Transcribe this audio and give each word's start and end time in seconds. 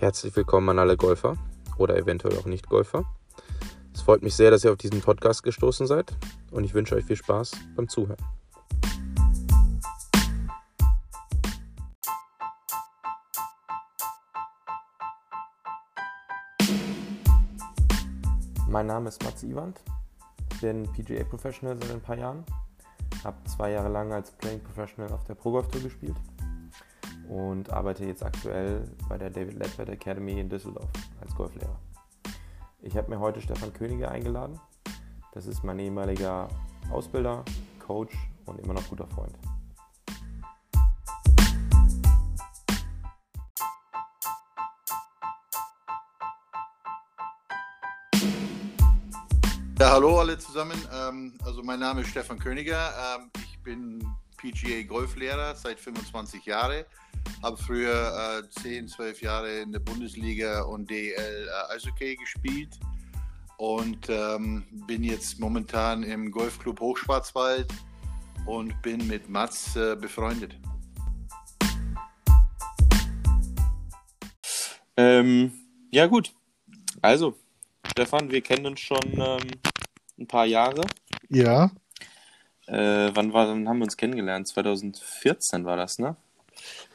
Herzlich 0.00 0.36
willkommen 0.36 0.68
an 0.68 0.78
alle 0.78 0.96
Golfer 0.96 1.36
oder 1.76 1.96
eventuell 1.96 2.38
auch 2.38 2.44
Nicht-Golfer. 2.44 3.04
Es 3.92 4.00
freut 4.00 4.22
mich 4.22 4.36
sehr, 4.36 4.52
dass 4.52 4.62
ihr 4.62 4.70
auf 4.70 4.78
diesen 4.78 5.00
Podcast 5.00 5.42
gestoßen 5.42 5.88
seid 5.88 6.16
und 6.52 6.62
ich 6.62 6.72
wünsche 6.72 6.94
euch 6.94 7.04
viel 7.04 7.16
Spaß 7.16 7.50
beim 7.74 7.88
Zuhören. 7.88 8.16
Mein 18.68 18.86
Name 18.86 19.08
ist 19.08 19.24
Mats 19.24 19.42
Iwand, 19.42 19.80
bin 20.60 20.84
PGA 20.92 21.24
Professional 21.24 21.76
seit 21.76 21.90
ein 21.90 22.00
paar 22.00 22.16
Jahren, 22.16 22.44
habe 23.24 23.36
zwei 23.48 23.72
Jahre 23.72 23.88
lang 23.88 24.12
als 24.12 24.30
Playing 24.30 24.62
Professional 24.62 25.12
auf 25.12 25.24
der 25.24 25.34
Pro 25.34 25.50
Golf 25.50 25.66
Tour 25.66 25.82
gespielt 25.82 26.14
und 27.28 27.70
arbeite 27.70 28.04
jetzt 28.04 28.24
aktuell 28.24 28.84
bei 29.08 29.18
der 29.18 29.30
David 29.30 29.58
Ledford 29.58 29.90
Academy 29.90 30.40
in 30.40 30.48
Düsseldorf 30.48 30.88
als 31.20 31.34
Golflehrer. 31.34 31.78
Ich 32.80 32.96
habe 32.96 33.10
mir 33.10 33.20
heute 33.20 33.40
Stefan 33.40 33.72
Könige 33.72 34.10
eingeladen. 34.10 34.58
Das 35.32 35.46
ist 35.46 35.62
mein 35.62 35.78
ehemaliger 35.78 36.48
Ausbilder, 36.90 37.44
Coach 37.78 38.16
und 38.46 38.58
immer 38.60 38.74
noch 38.74 38.88
guter 38.88 39.06
Freund. 39.08 39.34
Ja, 49.78 49.92
hallo 49.92 50.18
alle 50.18 50.36
zusammen. 50.38 50.76
Ähm, 50.92 51.34
also 51.44 51.62
mein 51.62 51.78
Name 51.78 52.00
ist 52.00 52.08
Stefan 52.08 52.38
Königer. 52.38 52.90
Ähm, 53.16 53.30
ich 53.38 53.62
bin 53.62 54.04
PGA 54.38 54.82
Golflehrer 54.84 55.54
seit 55.54 55.78
25 55.78 56.46
Jahren. 56.46 56.84
Habe 57.42 57.56
früher 57.56 58.42
äh, 58.42 58.60
10, 58.62 58.88
12 58.88 59.22
Jahre 59.22 59.60
in 59.60 59.72
der 59.72 59.80
Bundesliga 59.80 60.62
und 60.62 60.88
DL 60.90 61.14
äh, 61.14 61.74
Eishockey 61.74 62.16
gespielt 62.16 62.78
und 63.58 64.08
ähm, 64.08 64.64
bin 64.86 65.04
jetzt 65.04 65.38
momentan 65.38 66.02
im 66.04 66.30
Golfclub 66.30 66.80
Hochschwarzwald 66.80 67.66
und 68.46 68.80
bin 68.82 69.06
mit 69.06 69.28
Mats 69.28 69.76
äh, 69.76 69.96
befreundet. 69.96 70.56
Ähm, 74.96 75.52
ja 75.90 76.06
gut, 76.06 76.32
also 77.02 77.36
Stefan, 77.86 78.30
wir 78.30 78.40
kennen 78.40 78.66
uns 78.66 78.80
schon 78.80 79.02
ähm, 79.16 79.50
ein 80.18 80.26
paar 80.26 80.46
Jahre. 80.46 80.82
Ja. 81.28 81.70
Äh, 82.68 83.10
wann, 83.14 83.32
war, 83.32 83.48
wann 83.48 83.68
haben 83.68 83.78
wir 83.78 83.84
uns 83.84 83.96
kennengelernt? 83.96 84.46
2014 84.48 85.64
war 85.64 85.76
das, 85.76 85.98
ne? 85.98 86.16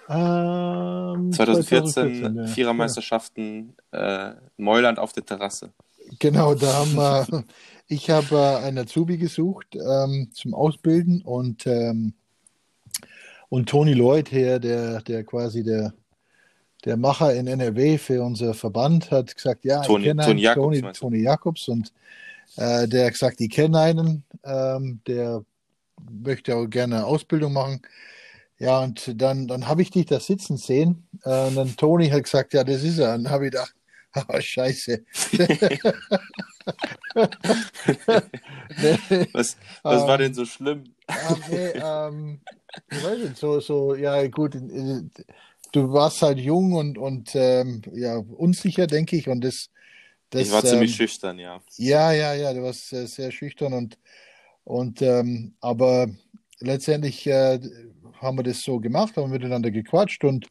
Ähm, 0.10 1.32
2014, 1.32 1.66
2014, 1.94 2.36
ja. 2.36 2.46
Vierermeisterschaften, 2.48 3.76
äh, 3.92 4.34
Neuland 4.58 5.00
auf 5.00 5.14
der 5.14 5.26
Terrasse. 5.26 5.72
Genau, 6.20 6.54
da 6.54 6.74
haben 6.74 6.94
wir, 6.96 7.28
ich 7.88 8.10
habe 8.10 8.36
äh, 8.36 8.66
einen 8.66 8.80
Azubi 8.80 9.18
gesucht 9.18 9.68
ähm, 9.76 10.30
zum 10.34 10.54
Ausbilden 10.54 11.22
und, 11.22 11.66
ähm, 11.66 12.14
und 13.50 13.70
Toni 13.70 13.94
Lloyd 13.94 14.32
her, 14.32 14.60
der, 14.60 15.02
der 15.02 15.24
quasi 15.24 15.64
der, 15.64 15.94
der 16.86 16.98
Macher 16.98 17.34
in 17.34 17.48
NRW 17.48 17.98
für 17.98 18.22
unser 18.22 18.54
Verband, 18.54 19.10
hat 19.10 19.34
gesagt, 19.34 19.66
ja, 19.66 19.82
Toni- 19.84 20.00
ich 20.02 20.04
kenne 20.04 20.22
Toni 20.24 20.32
einen, 20.32 20.40
Jacobs, 20.40 20.64
Toni, 20.66 20.82
meinst 20.82 21.02
du? 21.02 21.06
Toni 21.06 21.20
Jacobs 21.22 21.68
und 21.70 21.94
äh, 22.58 22.88
der 22.88 23.06
hat 23.06 23.14
gesagt, 23.14 23.42
ich 23.42 23.50
kenne 23.50 23.80
einen, 23.80 24.24
ähm, 24.44 25.00
der 25.08 25.44
möchte 26.12 26.56
auch 26.56 26.68
gerne 26.68 27.06
Ausbildung 27.06 27.54
machen. 27.54 27.82
Ja, 28.60 28.80
und 28.82 29.22
dann, 29.22 29.48
dann 29.48 29.68
habe 29.68 29.82
ich 29.82 29.92
dich 29.92 30.06
da 30.08 30.20
sitzen 30.20 30.58
sehen. 30.58 31.08
Äh, 31.24 31.48
und 31.48 31.56
dann 31.56 31.76
Toni 31.76 32.10
hat 32.10 32.24
gesagt, 32.24 32.54
ja, 32.54 32.64
das 32.64 32.84
ist 32.84 33.00
er. 33.00 33.16
Und 33.16 33.26
dann 33.26 33.34
habe 33.34 33.46
ich 33.48 33.52
gedacht, 33.52 33.74
ah, 34.14 34.42
scheiße. 34.42 35.04
Was, 39.34 39.58
was 39.84 40.08
war 40.08 40.16
Ähm, 40.16 40.20
denn 40.20 40.34
so 40.34 40.46
schlimm? 40.46 40.84
Ja, 41.10 41.38
nee, 41.50 41.72
ähm, 41.76 42.42
ich 42.90 43.02
weiß 43.02 43.20
nicht, 43.20 43.38
so, 43.38 43.60
so, 43.60 43.96
ja, 43.96 44.26
gut, 44.28 44.56
äh, 44.56 45.02
du 45.72 45.94
warst 45.94 46.22
halt 46.22 46.40
jung 46.40 46.74
und, 46.74 46.98
und 46.98 47.36
ähm, 47.36 47.82
ja, 47.94 48.18
unsicher, 48.18 48.88
denke 48.88 49.18
ich. 49.18 49.30
Und 49.30 49.44
das, 49.44 49.70
das 50.30 50.44
ich 50.44 50.52
war 50.52 50.64
ziemlich 50.64 50.92
ähm, 50.92 50.92
schüchtern, 50.92 51.40
ja. 51.40 51.62
Ja, 51.78 52.12
ja, 52.12 52.34
ja, 52.34 52.54
du 52.54 52.64
warst 52.64 52.90
sehr, 52.90 53.08
sehr 53.08 53.32
schüchtern 53.32 53.74
und, 53.74 53.98
und 54.64 55.02
ähm, 55.02 55.54
aber 55.62 56.08
letztendlich 56.60 57.26
äh, 57.28 57.60
haben 58.22 58.38
wir 58.38 58.44
das 58.44 58.62
so 58.62 58.80
gemacht, 58.80 59.18
haben 59.18 59.32
miteinander 59.32 59.72
gequatscht 59.72 60.24
und, 60.24 60.48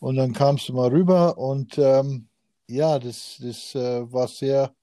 und 0.00 0.16
dann 0.16 0.32
kamst 0.32 0.68
du 0.68 0.72
mal 0.74 0.88
rüber 0.88 1.36
und 1.38 1.76
ähm, 1.78 2.28
ja, 2.68 2.98
das, 2.98 3.38
das 3.42 3.74
äh, 3.74 4.10
war 4.12 4.28
sehr, 4.28 4.74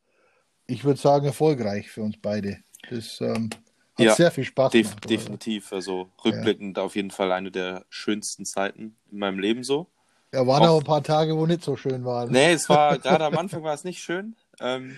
ich 0.67 0.83
würde 0.83 0.99
sagen, 0.99 1.25
erfolgreich 1.25 1.89
für 1.89 2.03
uns 2.03 2.17
beide. 2.21 2.59
Das 2.89 3.19
ähm, 3.21 3.49
hat 3.95 4.05
Ja, 4.05 4.15
sehr 4.15 4.31
viel 4.31 4.43
Spaß 4.43 4.71
Def 4.73 4.89
gemacht. 4.89 5.09
definitiv. 5.09 5.73
Also 5.73 6.09
rückblickend 6.23 6.77
auf 6.77 6.95
jeden 6.95 7.11
Fall 7.11 7.31
eine 7.31 7.49
der 7.51 7.85
schönsten 7.89 8.45
Zeiten 8.45 8.95
in 9.11 9.17
meinem 9.19 9.39
Leben 9.39 9.63
so. 9.63 9.87
Ja, 10.31 10.45
waren 10.45 10.61
Auch- 10.63 10.75
auch 10.75 10.79
ein 10.79 10.85
paar 10.85 11.03
Tage, 11.03 11.35
wo 11.35 11.47
nicht 11.47 11.63
so 11.63 11.75
schön 11.75 12.05
waren. 12.05 12.31
Nee, 12.31 12.51
es 12.53 12.69
war 12.69 12.97
gerade 12.99 13.25
am 13.25 13.37
Anfang 13.37 13.63
war 13.63 13.73
es 13.73 13.83
nicht 13.83 14.03
schön. 14.03 14.35
Ähm, 14.59 14.97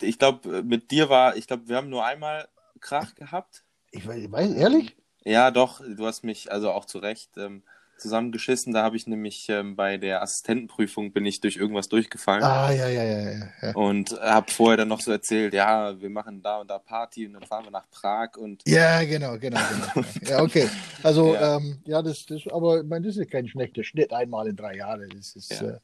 ich 0.00 0.18
glaube, 0.18 0.62
mit 0.62 0.90
dir 0.90 1.08
war, 1.10 1.36
ich 1.36 1.46
glaube, 1.46 1.68
wir 1.68 1.76
haben 1.76 1.90
nur 1.90 2.04
einmal 2.04 2.48
Krach 2.82 3.14
gehabt. 3.14 3.64
Ich 3.90 4.06
weiß, 4.06 4.18
ich 4.18 4.30
weiß 4.30 4.52
ehrlich? 4.52 4.94
Ja, 5.24 5.50
doch, 5.50 5.80
du 5.80 6.04
hast 6.06 6.24
mich 6.24 6.52
also 6.52 6.70
auch 6.72 6.84
zu 6.84 6.98
Recht 6.98 7.30
ähm, 7.38 7.62
zusammengeschissen. 7.96 8.72
Da 8.72 8.82
habe 8.82 8.96
ich 8.96 9.06
nämlich 9.06 9.48
ähm, 9.48 9.76
bei 9.76 9.96
der 9.96 10.20
Assistentenprüfung 10.22 11.12
bin 11.12 11.24
ich 11.24 11.40
durch 11.40 11.56
irgendwas 11.56 11.88
durchgefallen 11.88 12.42
Ah, 12.42 12.72
ja, 12.72 12.88
ja, 12.88 13.04
ja, 13.04 13.30
ja. 13.30 13.46
ja. 13.62 13.74
und 13.74 14.10
habe 14.20 14.50
vorher 14.50 14.76
dann 14.78 14.88
noch 14.88 15.00
so 15.00 15.12
erzählt, 15.12 15.54
ja, 15.54 16.00
wir 16.00 16.10
machen 16.10 16.42
da 16.42 16.58
und 16.58 16.68
da 16.68 16.78
Party 16.80 17.26
und 17.26 17.34
dann 17.34 17.44
fahren 17.44 17.64
wir 17.64 17.70
nach 17.70 17.88
Prag 17.90 18.36
und 18.36 18.62
Ja, 18.66 19.04
genau, 19.04 19.38
genau, 19.38 19.60
genau. 19.94 20.06
Ja, 20.28 20.42
okay. 20.42 20.68
Also, 21.04 21.34
Ja. 21.34 21.58
ähm, 21.58 21.78
ja, 21.86 22.02
das, 22.02 22.26
das, 22.26 22.42
aber 22.50 22.80
ich 22.80 22.86
meine, 22.88 23.06
das 23.06 23.16
ist 23.16 23.30
kein 23.30 23.46
schlechter 23.46 23.84
Schnitt, 23.84 24.12
einmal 24.12 24.48
in 24.48 24.56
drei 24.56 24.74
Jahren. 24.76 25.08
Das 25.16 25.36
ist, 25.36 25.50
Ja. 25.52 25.68
äh, 25.68 25.78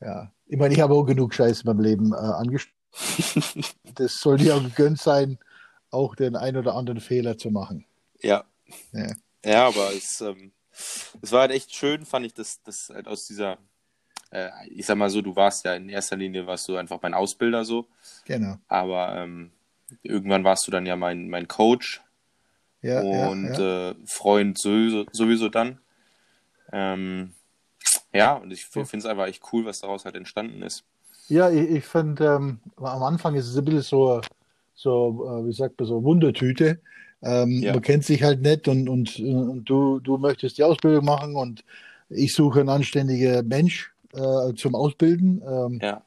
ja. 0.00 0.32
Ich 0.46 0.58
meine, 0.58 0.74
ich 0.74 0.80
habe 0.80 0.94
auch 0.94 1.04
genug 1.04 1.34
Scheiß 1.34 1.62
in 1.62 1.66
meinem 1.66 1.80
Leben 1.80 2.12
äh, 2.12 2.16
angestellt. 2.16 2.72
das 3.96 4.20
soll 4.20 4.36
dir 4.38 4.54
auch 4.54 4.62
gegönnt 4.62 5.00
sein, 5.00 5.38
auch 5.94 6.14
den 6.14 6.36
ein 6.36 6.56
oder 6.56 6.74
anderen 6.74 7.00
Fehler 7.00 7.38
zu 7.38 7.50
machen. 7.50 7.86
Ja. 8.20 8.44
Ja. 8.92 9.12
Ja, 9.44 9.66
aber 9.68 9.92
es, 9.94 10.20
ähm, 10.20 10.52
es 11.22 11.32
war 11.32 11.42
halt 11.42 11.52
echt 11.52 11.74
schön, 11.74 12.04
fand 12.04 12.26
ich, 12.26 12.34
dass 12.34 12.62
das 12.62 12.90
halt 12.92 13.06
aus 13.06 13.26
dieser, 13.26 13.58
äh, 14.30 14.50
ich 14.70 14.86
sag 14.86 14.96
mal 14.96 15.10
so, 15.10 15.20
du 15.22 15.36
warst 15.36 15.64
ja 15.64 15.74
in 15.74 15.88
erster 15.88 16.16
Linie 16.16 16.46
warst 16.46 16.66
du 16.68 16.76
einfach 16.76 17.00
mein 17.02 17.14
Ausbilder 17.14 17.64
so, 17.64 17.86
Genau. 18.24 18.56
aber 18.68 19.14
ähm, 19.16 19.52
irgendwann 20.02 20.44
warst 20.44 20.66
du 20.66 20.70
dann 20.70 20.86
ja 20.86 20.96
mein, 20.96 21.28
mein 21.28 21.46
Coach 21.46 22.02
Ja, 22.80 23.02
ja, 23.02 23.28
und 23.28 23.48
ja. 23.48 23.90
Äh, 23.90 23.94
Freund 24.06 24.58
sowieso, 24.58 25.04
sowieso 25.12 25.48
dann. 25.50 25.78
Ähm, 26.72 27.34
ja, 28.12 28.34
und 28.34 28.50
ich 28.50 28.64
finde 28.64 28.96
es 28.96 29.06
einfach 29.06 29.26
echt 29.26 29.42
cool, 29.52 29.64
was 29.66 29.80
daraus 29.80 30.04
halt 30.04 30.16
entstanden 30.16 30.62
ist. 30.62 30.84
Ja, 31.28 31.50
ich, 31.50 31.68
ich 31.70 31.84
finde, 31.84 32.26
ähm, 32.26 32.60
am 32.76 33.02
Anfang 33.02 33.34
ist 33.34 33.48
es 33.48 33.56
ein 33.56 33.64
bisschen 33.64 33.82
so, 33.82 34.20
so 34.74 35.24
äh, 35.28 35.46
wie 35.46 35.52
sagt 35.52 35.78
man, 35.78 35.88
so 35.88 36.02
Wundertüte. 36.02 36.80
Ähm, 37.22 37.60
Ja. 37.62 37.72
Man 37.72 37.82
kennt 37.82 38.04
sich 38.04 38.22
halt 38.22 38.42
nicht 38.42 38.68
und, 38.68 38.88
und, 38.88 39.18
und 39.18 39.64
du, 39.64 40.00
du 40.00 40.18
möchtest 40.18 40.58
die 40.58 40.64
Ausbildung 40.64 41.04
machen 41.04 41.36
und 41.36 41.64
ich 42.10 42.34
suche 42.34 42.60
einen 42.60 42.68
anständigen 42.68 43.46
Mensch 43.48 43.92
äh, 44.12 44.52
zum 44.54 44.74
Ausbilden. 44.74 45.42
Ähm, 45.46 45.78
Ja, 45.82 46.02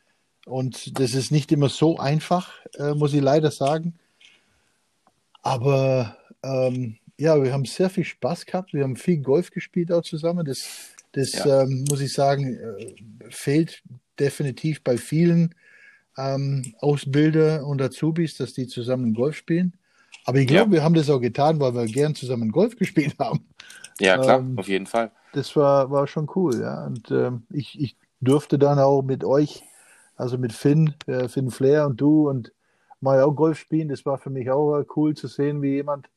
und 0.46 0.98
das 1.00 1.14
ist 1.14 1.32
nicht 1.32 1.52
immer 1.52 1.68
so 1.70 1.98
einfach, 1.98 2.54
äh, 2.78 2.94
muss 2.94 3.14
ich 3.14 3.22
leider 3.22 3.52
sagen. 3.52 3.96
Aber 5.42 6.18
ähm, 6.44 6.98
ja, 7.18 7.42
wir 7.42 7.52
haben 7.52 7.66
sehr 7.66 7.90
viel 7.90 8.06
Spaß 8.06 8.46
gehabt. 8.46 8.74
Wir 8.74 8.84
haben 8.84 8.96
viel 8.96 9.18
Golf 9.18 9.52
gespielt 9.52 9.92
auch 9.92 10.04
zusammen. 10.04 10.46
Das, 10.46 10.94
das 11.12 11.34
Ja. 11.34 11.64
ähm, 11.64 11.86
muss 11.90 12.00
ich 12.02 12.14
sagen, 12.14 12.56
äh, 12.58 12.96
fehlt 13.30 13.82
definitiv 14.20 14.84
bei 14.84 14.98
vielen 14.98 15.54
ähm, 16.18 16.74
Ausbilder 16.80 17.66
und 17.66 17.82
Azubis, 17.82 18.38
dass 18.38 18.54
die 18.54 18.68
zusammen 18.68 19.14
Golf 19.14 19.36
spielen. 19.38 19.74
Aber 20.26 20.40
ich 20.40 20.48
glaube, 20.48 20.72
Ja. 20.72 20.72
wir 20.80 20.84
haben 20.84 20.94
das 20.96 21.10
auch 21.10 21.20
getan, 21.20 21.60
weil 21.60 21.74
wir 21.74 21.86
gern 21.86 22.16
zusammen 22.16 22.52
Golf 22.52 22.76
gespielt 22.76 23.16
haben. 23.20 23.46
ja 24.00 24.18
klar, 24.18 24.40
Ähm, 24.40 24.58
auf 24.58 24.68
jeden 24.68 24.86
Fall. 24.88 25.12
Das 25.34 25.56
war, 25.56 25.92
war 25.92 26.08
schon 26.08 26.30
cool, 26.36 26.60
ja. 26.62 26.86
Und 26.86 27.12
ähm, 27.12 27.44
ich, 27.52 27.80
ich 27.80 27.96
durfte 28.22 28.58
dann 28.60 28.80
auch 28.80 29.02
mit 29.04 29.24
euch, 29.24 29.64
also 30.16 30.38
mit 30.38 30.54
Finn, 30.54 30.94
äh, 31.06 31.28
Finn 31.30 31.52
Flair 31.52 31.86
und 31.86 32.02
du 32.02 32.30
und 32.30 32.52
mal 33.02 33.22
auch 33.22 33.34
Golf 33.36 33.60
spielen. 33.60 33.90
Das 33.90 34.06
war 34.06 34.18
für 34.18 34.30
mich 34.32 34.50
auch 34.50 34.80
äh, 34.80 34.86
cool 34.96 35.16
zu 35.16 35.28
sehen, 35.28 35.62
wie 35.62 35.76
jemand, 35.76 36.10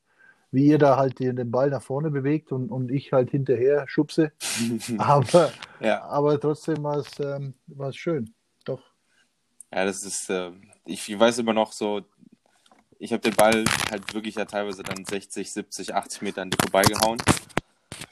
wie 0.51 0.65
ihr 0.65 0.79
da 0.79 0.97
halt 0.97 1.19
den, 1.19 1.35
den 1.35 1.51
Ball 1.51 1.69
nach 1.69 1.81
vorne 1.83 2.09
bewegt 2.09 2.51
und, 2.51 2.69
und 2.71 2.91
ich 2.91 3.13
halt 3.13 3.29
hinterher 3.31 3.85
schubse. 3.87 4.31
Aber, 4.97 5.51
Ja, 5.79 6.03
aber 6.05 6.39
trotzdem 6.39 6.83
war 6.83 6.97
es 6.97 7.19
ähm, 7.19 7.53
war 7.67 7.89
es 7.89 7.95
schön. 7.97 8.33
Ja, 9.73 9.85
das 9.85 10.03
ist, 10.03 10.29
äh, 10.29 10.51
ich, 10.85 11.07
ich 11.09 11.19
weiß 11.19 11.37
immer 11.39 11.53
noch 11.53 11.71
so, 11.71 12.01
ich 12.99 13.13
habe 13.13 13.21
den 13.21 13.35
Ball 13.35 13.65
halt 13.89 14.13
wirklich 14.13 14.35
ja 14.35 14.45
teilweise 14.45 14.83
dann 14.83 15.05
60, 15.05 15.51
70, 15.51 15.95
80 15.95 16.21
Meter 16.21 16.41
an 16.41 16.51
dir 16.51 16.57
vorbeigehauen. 16.61 17.17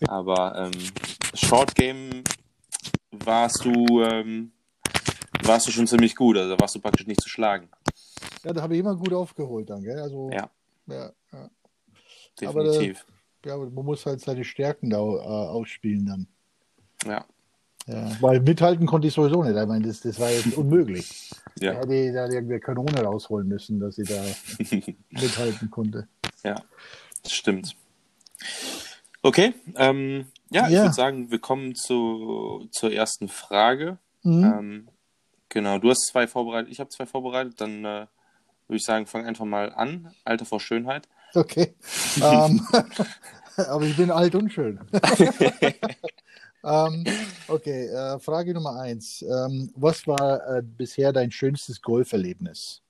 Aber 0.08 0.56
ähm, 0.56 0.72
Short 1.34 1.76
Game 1.76 2.24
warst 3.12 3.66
du, 3.66 4.02
ähm, 4.02 4.52
warst 5.44 5.68
du 5.68 5.72
schon 5.72 5.88
ziemlich 5.88 6.16
gut. 6.16 6.38
Also 6.38 6.60
warst 6.60 6.76
du 6.76 6.80
praktisch 6.80 7.08
nicht 7.08 7.22
zu 7.22 7.30
schlagen. 7.30 7.70
Ja, 8.44 8.54
da 8.54 8.62
habe 8.62 8.74
ich 8.74 8.80
immer 8.80 8.96
gut 8.96 9.14
aufgeholt 9.14 9.70
dann, 9.70 9.84
gell? 9.84 10.00
Also, 10.00 10.30
Ja. 10.32 10.50
ja, 10.88 11.12
ja. 11.34 11.50
Definitiv. 12.40 13.06
ja 13.46 13.56
aber 13.56 13.70
man 13.70 13.86
muss 13.86 14.06
halt 14.06 14.22
seine 14.22 14.46
Stärken 14.46 14.90
da 14.90 14.98
äh, 14.98 15.02
ausspielen 15.02 16.06
dann. 16.06 16.28
ja. 17.06 17.26
Ja, 17.88 18.12
weil 18.22 18.40
mithalten 18.42 18.86
konnte 18.86 19.08
ich 19.08 19.14
sowieso 19.14 19.44
nicht. 19.44 19.56
Ich 19.58 19.68
meine, 19.68 19.88
das, 19.88 20.02
das 20.02 20.20
war 20.20 20.30
jetzt 20.30 20.54
unmöglich. 20.58 21.32
Ja. 21.60 21.74
Da 21.74 21.80
hätte 21.80 21.94
ich 21.96 22.14
da 22.14 22.28
irgendwie 22.28 22.60
Kanone 22.60 23.02
rausholen 23.02 23.48
müssen, 23.48 23.80
dass 23.80 23.98
ich 23.98 24.08
da 24.08 24.22
mithalten 25.10 25.70
konnte. 25.72 26.08
Ja, 26.44 26.56
das 27.24 27.34
stimmt. 27.34 27.76
Okay, 29.22 29.54
ähm, 29.76 30.28
ja, 30.50 30.68
ich 30.68 30.74
Ja. 30.74 30.84
würde 30.84 30.96
sagen, 30.96 31.30
wir 31.32 31.40
kommen 31.40 31.76
zu, 31.76 32.68
zur 32.72 32.94
ersten 32.94 33.28
Frage. 33.28 33.98
Mhm. 34.24 34.44
Ähm, 34.44 34.88
genau, 35.50 35.78
du 35.80 35.90
hast 35.90 36.08
zwei 36.08 36.28
vorbereitet, 36.28 36.72
ich 36.72 36.80
habe 36.80 36.90
zwei 36.90 37.06
vorbereitet, 37.06 37.60
dann 37.60 37.84
äh, 37.84 38.06
würde 38.68 38.78
ich 38.78 38.84
sagen, 38.86 39.08
fang 39.08 39.26
einfach 39.26 39.46
mal 39.46 39.74
an. 39.74 40.14
Alter 40.24 40.46
vor 40.46 40.60
Schönheit. 40.62 41.10
Okay. 41.34 41.74
ähm, 42.24 42.66
aber 43.58 43.84
ich 43.86 43.98
bin 43.98 44.10
alt 44.12 44.36
und 44.36 44.54
schön. 44.54 44.80
Ähm, 46.64 47.06
okay, 47.48 47.88
äh, 47.88 48.20
Frage 48.20 48.54
Nummer 48.54 48.80
eins. 48.80 49.22
Ähm, 49.22 49.72
was 49.76 50.08
war 50.08 50.58
äh, 50.58 50.62
bisher 50.62 51.14
dein 51.14 51.32
schönstes 51.32 51.82
Golferlebnis? 51.82 52.82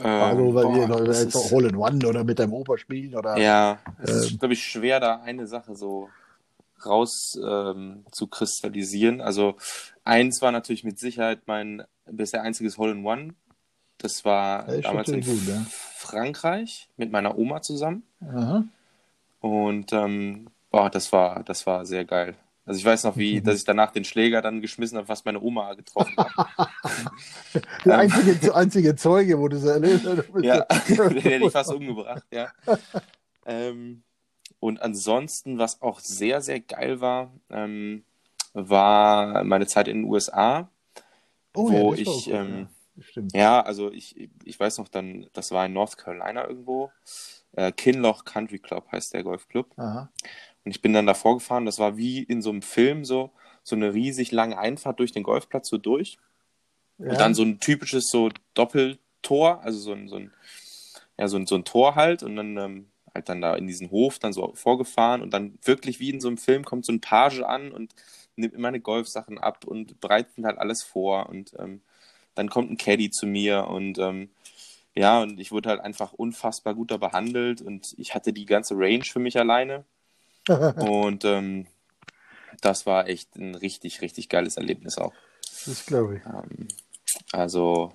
Ähm, 0.00 0.06
also, 0.06 0.54
weil 0.54 0.64
boah, 0.64 1.06
wir 1.06 1.14
jetzt 1.14 1.36
auch 1.36 1.50
Hole 1.50 1.68
in 1.68 1.76
One 1.76 2.06
oder 2.06 2.24
mit 2.24 2.38
deinem 2.38 2.52
Opa 2.52 2.78
spielen 2.78 3.14
oder. 3.14 3.36
ja, 3.38 3.78
es 4.02 4.10
Ähm. 4.10 4.16
ist, 4.18 4.38
glaube 4.38 4.54
ich, 4.54 4.64
schwer, 4.64 5.00
da 5.00 5.20
eine 5.22 5.46
Sache 5.46 5.76
so 5.76 6.08
raus 6.84 7.38
ähm, 7.42 8.04
zu 8.10 8.26
kristallisieren. 8.26 9.20
Also 9.20 9.56
eins 10.04 10.42
war 10.42 10.52
natürlich 10.52 10.84
mit 10.84 10.98
Sicherheit 10.98 11.42
mein 11.46 11.82
bisher 12.06 12.42
einziges 12.42 12.76
Hole-in-One. 12.78 13.34
Das 13.98 14.24
war 14.24 14.64
Das 14.64 14.76
ist 14.76 14.84
damals 14.84 15.08
in 15.08 15.20
gut, 15.22 15.46
ja. 15.46 15.64
Frankreich 15.96 16.88
mit 16.96 17.10
meiner 17.10 17.38
Oma 17.38 17.62
zusammen. 17.62 18.02
Aha. 18.20 18.64
Und 19.40 19.92
ähm, 19.92 20.48
boah, 20.74 20.90
das 20.90 21.12
war, 21.12 21.44
das 21.44 21.66
war 21.66 21.86
sehr 21.86 22.04
geil. 22.04 22.34
Also 22.66 22.78
ich 22.78 22.84
weiß 22.84 23.04
noch, 23.04 23.16
wie, 23.16 23.40
dass 23.40 23.58
ich 23.58 23.64
danach 23.64 23.92
den 23.92 24.04
Schläger 24.04 24.42
dann 24.42 24.60
geschmissen 24.60 24.98
habe, 24.98 25.08
was 25.08 25.24
meine 25.24 25.40
Oma 25.40 25.74
getroffen 25.74 26.16
hat. 26.16 26.70
Der 27.84 27.98
einzige, 27.98 28.54
einzige 28.54 28.96
Zeuge, 28.96 29.38
wo 29.38 29.46
du 29.46 29.58
so 29.58 29.68
erlebt 29.68 30.04
hast. 30.04 30.34
Ähm. 30.34 30.42
ja, 30.42 30.60
den 30.88 31.18
hätte 31.18 31.46
ich 31.46 31.52
fast 31.52 31.72
umgebracht, 31.72 32.24
ja. 32.32 32.50
Ähm, 33.46 34.02
und 34.58 34.82
ansonsten, 34.82 35.58
was 35.58 35.80
auch 35.80 36.00
sehr, 36.00 36.40
sehr 36.40 36.58
geil 36.58 37.00
war, 37.00 37.32
ähm, 37.50 38.04
war 38.54 39.44
meine 39.44 39.68
Zeit 39.68 39.86
in 39.86 39.98
den 39.98 40.10
USA, 40.10 40.68
Oh, 41.56 41.70
wo 41.70 41.90
war 41.90 41.98
ich, 41.98 42.28
ähm, 42.32 42.68
ja. 42.96 43.02
Stimmt. 43.04 43.36
ja, 43.36 43.60
also 43.60 43.92
ich, 43.92 44.28
ich 44.42 44.58
weiß 44.58 44.78
noch 44.78 44.88
dann, 44.88 45.28
das 45.34 45.52
war 45.52 45.66
in 45.66 45.72
North 45.72 45.96
Carolina 45.98 46.48
irgendwo, 46.48 46.90
äh, 47.52 47.72
Kinloch 47.72 48.24
Country 48.24 48.58
Club 48.58 48.90
heißt 48.90 49.14
der 49.14 49.22
Golfclub. 49.22 49.70
Aha. 49.76 50.10
Und 50.64 50.70
ich 50.70 50.82
bin 50.82 50.92
dann 50.92 51.06
davor 51.06 51.34
gefahren, 51.34 51.66
das 51.66 51.78
war 51.78 51.96
wie 51.96 52.22
in 52.22 52.42
so 52.42 52.50
einem 52.50 52.62
Film 52.62 53.04
so, 53.04 53.30
so 53.62 53.76
eine 53.76 53.92
riesig 53.92 54.32
lange 54.32 54.58
Einfahrt 54.58 54.98
durch 54.98 55.12
den 55.12 55.22
Golfplatz 55.22 55.68
so 55.68 55.78
durch. 55.78 56.18
Ja. 56.98 57.10
Und 57.10 57.20
dann 57.20 57.34
so 57.34 57.42
ein 57.42 57.60
typisches 57.60 58.08
so 58.10 58.30
Doppeltor, 58.54 59.62
also 59.62 59.78
so 59.78 59.92
ein, 59.92 60.08
so 60.08 60.16
ein, 60.16 60.32
ja, 61.18 61.28
so 61.28 61.36
ein, 61.36 61.46
so 61.46 61.54
ein 61.54 61.64
Tor 61.64 61.96
halt. 61.96 62.22
Und 62.22 62.36
dann 62.36 62.56
ähm, 62.56 62.86
halt 63.14 63.28
dann 63.28 63.40
da 63.40 63.54
in 63.56 63.66
diesen 63.66 63.90
Hof 63.90 64.18
dann 64.18 64.32
so 64.32 64.52
vorgefahren. 64.54 65.22
Und 65.22 65.32
dann 65.32 65.58
wirklich 65.62 66.00
wie 66.00 66.10
in 66.10 66.20
so 66.20 66.28
einem 66.28 66.38
Film 66.38 66.64
kommt 66.64 66.86
so 66.86 66.92
ein 66.92 67.00
Page 67.00 67.42
an 67.42 67.72
und 67.72 67.94
nimmt 68.36 68.58
meine 68.58 68.80
Golfsachen 68.80 69.38
ab 69.38 69.64
und 69.64 70.00
bereitet 70.00 70.44
halt 70.44 70.58
alles 70.58 70.82
vor. 70.82 71.28
Und 71.28 71.52
ähm, 71.58 71.82
dann 72.34 72.48
kommt 72.48 72.70
ein 72.70 72.78
Caddy 72.78 73.10
zu 73.10 73.26
mir 73.26 73.68
und 73.68 73.98
ähm, 73.98 74.30
ja, 74.96 75.22
und 75.22 75.40
ich 75.40 75.50
wurde 75.52 75.70
halt 75.70 75.80
einfach 75.80 76.12
unfassbar 76.12 76.74
gut 76.74 76.90
da 76.90 76.96
behandelt. 76.96 77.60
Und 77.60 77.94
ich 77.98 78.14
hatte 78.14 78.32
die 78.32 78.46
ganze 78.46 78.74
Range 78.76 79.04
für 79.04 79.18
mich 79.18 79.38
alleine 79.38 79.84
und 80.76 81.24
ähm, 81.24 81.66
das 82.60 82.86
war 82.86 83.08
echt 83.08 83.36
ein 83.36 83.54
richtig, 83.54 84.00
richtig 84.00 84.28
geiles 84.28 84.56
Erlebnis 84.56 84.98
auch. 84.98 85.12
das 85.66 85.86
glaube 85.86 86.16
ich. 86.16 86.22
Ähm, 86.26 86.68
also, 87.32 87.92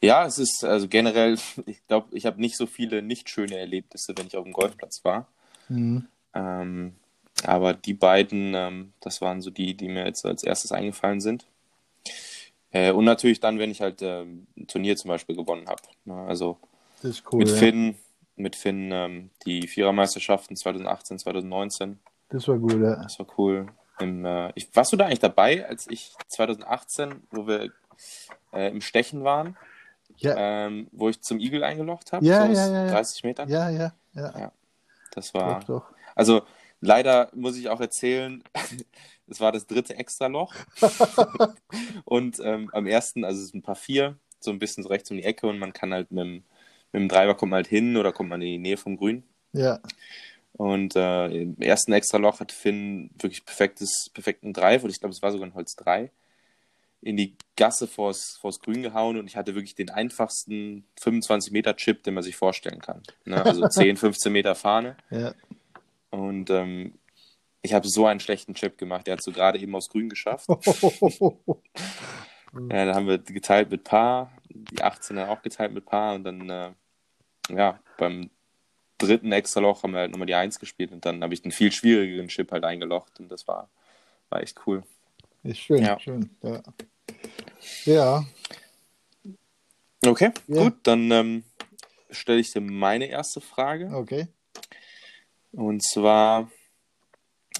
ja, 0.00 0.26
es 0.26 0.38
ist 0.38 0.64
also 0.64 0.88
generell, 0.88 1.38
ich 1.66 1.86
glaube, 1.86 2.16
ich 2.16 2.26
habe 2.26 2.40
nicht 2.40 2.56
so 2.56 2.66
viele 2.66 3.02
nicht 3.02 3.28
schöne 3.28 3.58
Erlebnisse, 3.58 4.14
wenn 4.16 4.26
ich 4.26 4.36
auf 4.36 4.44
dem 4.44 4.52
Golfplatz 4.52 5.04
war. 5.04 5.28
Mhm. 5.68 6.06
Ähm, 6.34 6.94
aber 7.44 7.74
die 7.74 7.94
beiden, 7.94 8.54
ähm, 8.54 8.92
das 9.00 9.20
waren 9.20 9.40
so 9.40 9.50
die, 9.50 9.74
die 9.74 9.88
mir 9.88 10.06
jetzt 10.06 10.24
als 10.24 10.44
erstes 10.44 10.72
eingefallen 10.72 11.20
sind. 11.20 11.46
Äh, 12.70 12.92
und 12.92 13.04
natürlich 13.04 13.40
dann, 13.40 13.58
wenn 13.58 13.70
ich 13.70 13.80
halt 13.80 14.00
ähm, 14.02 14.46
ein 14.56 14.66
Turnier 14.66 14.96
zum 14.96 15.08
Beispiel 15.08 15.36
gewonnen 15.36 15.68
habe. 15.68 15.82
Ne? 16.04 16.14
Also 16.14 16.58
Das 17.02 17.12
ist 17.12 17.32
cool. 17.32 17.40
mit 17.40 17.48
ja. 17.48 17.56
Finn, 17.56 17.96
mit 18.42 18.56
Finn 18.56 18.90
ähm, 18.92 19.30
die 19.46 19.66
Vierermeisterschaften 19.66 20.56
2018, 20.56 21.20
2019. 21.20 21.98
Das 22.28 22.48
war 22.48 22.58
gut, 22.58 22.80
ja. 22.80 22.96
Das 22.96 23.18
war 23.18 23.26
cool. 23.38 23.66
Im, 24.00 24.24
äh, 24.24 24.52
ich, 24.54 24.74
warst 24.74 24.92
du 24.92 24.96
da 24.96 25.06
eigentlich 25.06 25.20
dabei, 25.20 25.66
als 25.66 25.86
ich 25.88 26.14
2018, 26.28 27.22
wo 27.30 27.46
wir 27.46 27.70
äh, 28.52 28.70
im 28.70 28.80
Stechen 28.80 29.24
waren, 29.24 29.56
Ja, 30.16 30.66
ähm, 30.66 30.88
wo 30.92 31.08
ich 31.08 31.20
zum 31.22 31.38
Igel 31.38 31.62
eingelocht 31.62 32.12
habe? 32.12 32.24
Ja, 32.24 32.46
so 32.46 32.52
ja, 32.52 32.66
ja, 32.66 32.86
ja. 32.86 32.90
30 32.92 33.24
Metern? 33.24 33.48
ja, 33.48 33.70
ja, 33.70 33.92
ja. 34.14 34.52
Das 35.12 35.32
war. 35.34 35.60
Doch, 35.60 35.66
doch. 35.66 35.84
Also 36.14 36.42
leider 36.80 37.30
muss 37.34 37.56
ich 37.56 37.68
auch 37.68 37.80
erzählen, 37.80 38.42
es 39.28 39.40
war 39.40 39.52
das 39.52 39.66
dritte 39.66 39.96
Extraloch. 39.96 40.54
und 42.04 42.40
ähm, 42.40 42.70
am 42.72 42.86
ersten, 42.86 43.24
also 43.24 43.40
es 43.40 43.46
ist 43.46 43.54
ein 43.54 43.62
paar 43.62 43.76
vier, 43.76 44.16
so 44.40 44.50
ein 44.50 44.58
bisschen 44.58 44.82
so 44.82 44.88
rechts 44.88 45.10
um 45.10 45.16
die 45.16 45.24
Ecke 45.24 45.46
und 45.46 45.58
man 45.58 45.72
kann 45.72 45.92
halt 45.92 46.10
mit 46.10 46.24
dem, 46.24 46.44
mit 46.92 47.00
dem 47.00 47.08
Driver 47.08 47.34
kommt 47.34 47.50
man 47.50 47.58
halt 47.58 47.66
hin 47.68 47.96
oder 47.96 48.12
kommt 48.12 48.30
man 48.30 48.40
in 48.42 48.48
die 48.48 48.58
Nähe 48.58 48.76
vom 48.76 48.96
Grün. 48.96 49.22
Ja, 49.52 49.80
Und 50.52 50.96
äh, 50.96 51.26
im 51.28 51.60
ersten 51.60 51.92
Extraloch 51.92 52.40
hat 52.40 52.52
Finn 52.52 53.10
wirklich 53.18 53.44
perfektes, 53.44 54.10
perfekten 54.14 54.52
Drive, 54.52 54.84
und 54.84 54.90
ich 54.90 55.00
glaube, 55.00 55.14
es 55.14 55.22
war 55.22 55.32
sogar 55.32 55.46
ein 55.48 55.54
Holz 55.54 55.74
3, 55.76 56.10
in 57.00 57.16
die 57.16 57.34
Gasse 57.56 57.86
vors, 57.88 58.38
vors 58.40 58.60
Grün 58.60 58.82
gehauen 58.82 59.18
und 59.18 59.26
ich 59.26 59.36
hatte 59.36 59.54
wirklich 59.54 59.74
den 59.74 59.90
einfachsten 59.90 60.84
25 61.00 61.52
Meter 61.52 61.74
Chip, 61.76 62.02
den 62.04 62.14
man 62.14 62.22
sich 62.22 62.36
vorstellen 62.36 62.80
kann. 62.80 63.02
Ne? 63.24 63.44
Also 63.44 63.66
10, 63.68 63.96
15 63.96 64.32
Meter 64.32 64.54
Fahne. 64.54 64.96
ja. 65.10 65.34
Und 66.10 66.50
ähm, 66.50 66.92
ich 67.62 67.72
habe 67.74 67.88
so 67.88 68.06
einen 68.06 68.20
schlechten 68.20 68.54
Chip 68.54 68.76
gemacht. 68.76 69.06
Der 69.06 69.14
hat 69.14 69.22
so 69.22 69.32
gerade 69.32 69.58
eben 69.58 69.74
aufs 69.74 69.88
Grün 69.88 70.08
geschafft. 70.08 70.46
Ja, 72.70 72.84
da 72.84 72.94
haben 72.94 73.06
wir 73.06 73.16
geteilt 73.18 73.70
mit 73.70 73.82
Paar, 73.84 74.30
die 74.50 74.82
18er 74.82 75.28
auch 75.28 75.40
geteilt 75.40 75.72
mit 75.72 75.86
Paar 75.86 76.14
und 76.14 76.24
dann, 76.24 76.50
äh, 76.50 76.70
ja, 77.52 77.78
beim 77.98 78.30
dritten 78.98 79.32
Extraloch 79.32 79.82
haben 79.82 79.92
wir 79.92 80.00
halt 80.00 80.10
nochmal 80.12 80.26
die 80.26 80.34
1 80.34 80.58
gespielt 80.58 80.92
und 80.92 81.04
dann 81.04 81.22
habe 81.22 81.34
ich 81.34 81.44
einen 81.44 81.52
viel 81.52 81.72
schwierigeren 81.72 82.28
Chip 82.28 82.52
halt 82.52 82.64
eingelocht 82.64 83.18
und 83.20 83.30
das 83.30 83.46
war, 83.48 83.68
war 84.30 84.42
echt 84.42 84.60
cool. 84.66 84.82
Ist 85.42 85.58
schön, 85.58 85.82
Ja. 85.82 85.98
schön. 85.98 86.30
Ja. 86.42 86.62
ja, 87.84 88.24
Okay, 90.04 90.32
Ja. 90.48 90.64
gut, 90.64 90.74
dann 90.82 91.10
ähm, 91.12 91.44
stelle 92.10 92.40
ich 92.40 92.52
dir 92.52 92.60
meine 92.60 93.06
erste 93.06 93.40
Frage. 93.40 93.90
okay. 93.94 94.26
Und 95.52 95.84
zwar, 95.84 96.50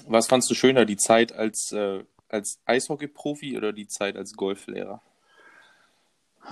was 0.07 0.27
fandst 0.27 0.49
du 0.49 0.55
schöner, 0.55 0.85
die 0.85 0.97
Zeit 0.97 1.31
als, 1.31 1.71
äh, 1.71 2.03
als 2.27 2.59
Eishockey-Profi 2.65 3.55
oder 3.55 3.71
die 3.71 3.87
Zeit 3.87 4.17
als 4.17 4.33
Golflehrer? 4.33 5.01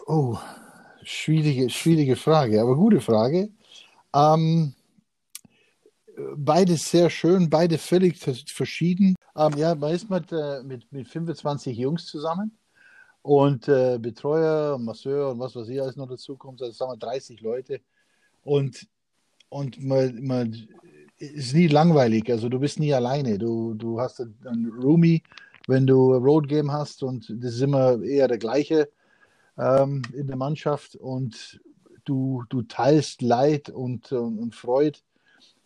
Oh, 0.06 0.38
schwierige, 1.04 1.70
schwierige 1.70 2.16
Frage, 2.16 2.62
aber 2.62 2.76
gute 2.76 3.02
Frage. 3.02 3.50
Ähm, 4.14 4.74
beides 6.36 6.90
sehr 6.90 7.10
schön, 7.10 7.50
beide 7.50 7.78
völlig 7.78 8.18
vers- 8.18 8.44
verschieden. 8.48 9.16
Ähm, 9.36 9.54
ja, 9.58 9.76
man 9.76 9.94
ist 9.94 10.10
mit, 10.10 10.32
äh, 10.32 10.62
mit, 10.64 10.92
mit 10.92 11.08
25 11.08 11.78
Jungs 11.78 12.06
zusammen 12.06 12.58
und 13.22 13.68
äh, 13.68 13.98
Betreuer, 14.00 14.78
Masseur 14.78 15.32
und 15.32 15.40
was 15.40 15.56
weiß 15.56 15.70
ich 15.70 15.82
alles 15.82 15.96
noch 15.96 16.10
dazu 16.10 16.36
kommt, 16.36 16.62
also 16.62 16.74
sagen 16.74 16.92
wir 16.92 16.98
30 16.98 17.42
Leute. 17.42 17.82
Und, 18.44 18.88
und 19.50 19.82
man, 19.84 20.24
man 20.24 20.68
ist 21.20 21.54
nie 21.54 21.68
langweilig, 21.68 22.30
also 22.32 22.50
du 22.50 22.60
bist 22.60 22.80
nie 22.80 22.94
alleine. 22.94 23.38
Du, 23.38 23.74
du 23.76 24.00
hast 24.00 24.20
einen 24.20 24.72
Roomie, 24.82 25.22
wenn 25.68 25.86
du 25.86 26.14
Road 26.16 26.48
Game 26.48 26.72
hast 26.72 27.04
und 27.04 27.30
das 27.30 27.54
ist 27.54 27.62
immer 27.62 28.02
eher 28.02 28.28
der 28.28 28.40
gleiche 28.40 28.90
ähm, 29.58 30.02
in 30.14 30.28
der 30.28 30.38
Mannschaft 30.38 30.96
und 30.96 31.62
du, 32.06 32.44
du 32.50 32.64
teilst 32.64 33.22
Leid 33.22 33.70
und, 33.70 34.12
und, 34.12 34.40
und 34.40 34.56
Freude. 34.56 35.00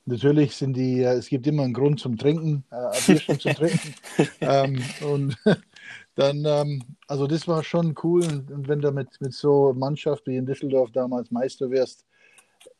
Natürlich 0.07 0.55
sind 0.55 0.77
die, 0.77 1.01
äh, 1.01 1.13
es 1.13 1.29
gibt 1.29 1.47
immer 1.47 1.63
einen 1.63 1.73
Grund 1.73 1.99
zum 1.99 2.17
Trinken, 2.17 2.63
äh, 2.71 2.75
ein 2.75 3.01
Bierchen 3.07 3.39
zum 3.39 3.53
Trinken. 3.53 3.95
ähm, 4.41 4.83
und 5.09 5.37
dann, 6.15 6.43
ähm, 6.45 6.83
also 7.07 7.25
das 7.25 7.47
war 7.47 7.63
schon 7.63 7.95
cool. 8.03 8.23
Und, 8.23 8.51
und 8.51 8.67
wenn 8.67 8.81
du 8.81 8.91
mit, 8.91 9.19
mit 9.19 9.33
so 9.33 9.73
Mannschaft 9.73 10.27
wie 10.27 10.37
in 10.37 10.45
Düsseldorf 10.45 10.91
damals 10.91 11.31
Meister 11.31 11.71
wirst, 11.71 12.05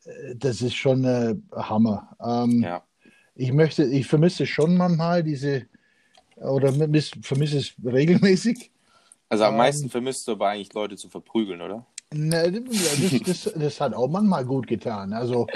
äh, 0.06 0.36
das 0.36 0.62
ist 0.62 0.76
schon 0.76 1.04
äh, 1.04 1.36
Hammer. 1.56 2.16
Ähm, 2.24 2.62
Ja, 2.62 2.84
ich 3.36 3.52
möchte, 3.52 3.84
ich 3.84 4.08
vermisse 4.08 4.46
schon 4.46 4.78
manchmal 4.78 5.22
diese, 5.22 5.68
oder 6.38 6.74
vermisse 6.74 7.58
es 7.58 7.74
regelmäßig. 7.84 8.72
Also 9.30 9.46
am 9.46 9.58
meisten 9.58 9.86
ähm, 9.86 9.90
vermisst 9.90 10.28
du 10.28 10.34
aber 10.34 10.50
eigentlich 10.50 10.74
Leute 10.74 10.98
zu 10.98 11.10
verprügeln, 11.10 11.62
oder? 11.62 11.86
Ne, 12.14 12.52
das, 12.52 13.20
das, 13.26 13.54
das, 13.56 13.82
hat 13.82 13.94
auch 13.94 14.08
manchmal 14.08 14.46
gut 14.46 14.68
getan. 14.68 15.12
Also, 15.14 15.48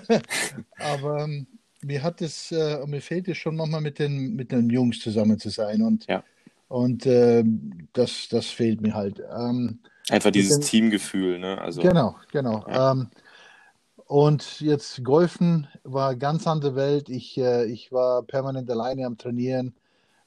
aber 0.78 1.24
ähm, 1.24 1.46
mir 1.82 2.02
hat 2.02 2.20
es, 2.20 2.50
äh, 2.50 2.84
mir 2.86 3.00
fehlt 3.00 3.28
es 3.28 3.38
schon 3.38 3.56
manchmal 3.56 3.80
mit 3.80 3.98
den, 3.98 4.34
mit 4.34 4.50
den 4.52 4.68
Jungs 4.70 4.98
zusammen 4.98 5.38
zu 5.38 5.50
sein 5.50 5.82
und, 5.82 6.06
ja. 6.06 6.24
und 6.66 7.06
äh, 7.06 7.44
das, 7.92 8.28
das 8.28 8.46
fehlt 8.46 8.80
mir 8.80 8.94
halt. 8.94 9.22
Ähm, 9.34 9.78
Einfach 10.10 10.30
dieses 10.30 10.58
den, 10.58 10.68
Teamgefühl, 10.68 11.38
ne? 11.38 11.60
Also, 11.60 11.82
genau, 11.82 12.16
genau. 12.32 12.64
Ja. 12.68 12.92
Ähm, 12.92 13.08
und 14.06 14.60
jetzt 14.60 15.04
Golfen 15.04 15.68
war 15.84 16.10
eine 16.10 16.18
ganz 16.18 16.46
andere 16.46 16.74
Welt. 16.74 17.08
Ich, 17.10 17.36
äh, 17.38 17.66
ich 17.66 17.92
war 17.92 18.22
permanent 18.22 18.70
alleine 18.70 19.04
am 19.06 19.18
Trainieren. 19.18 19.74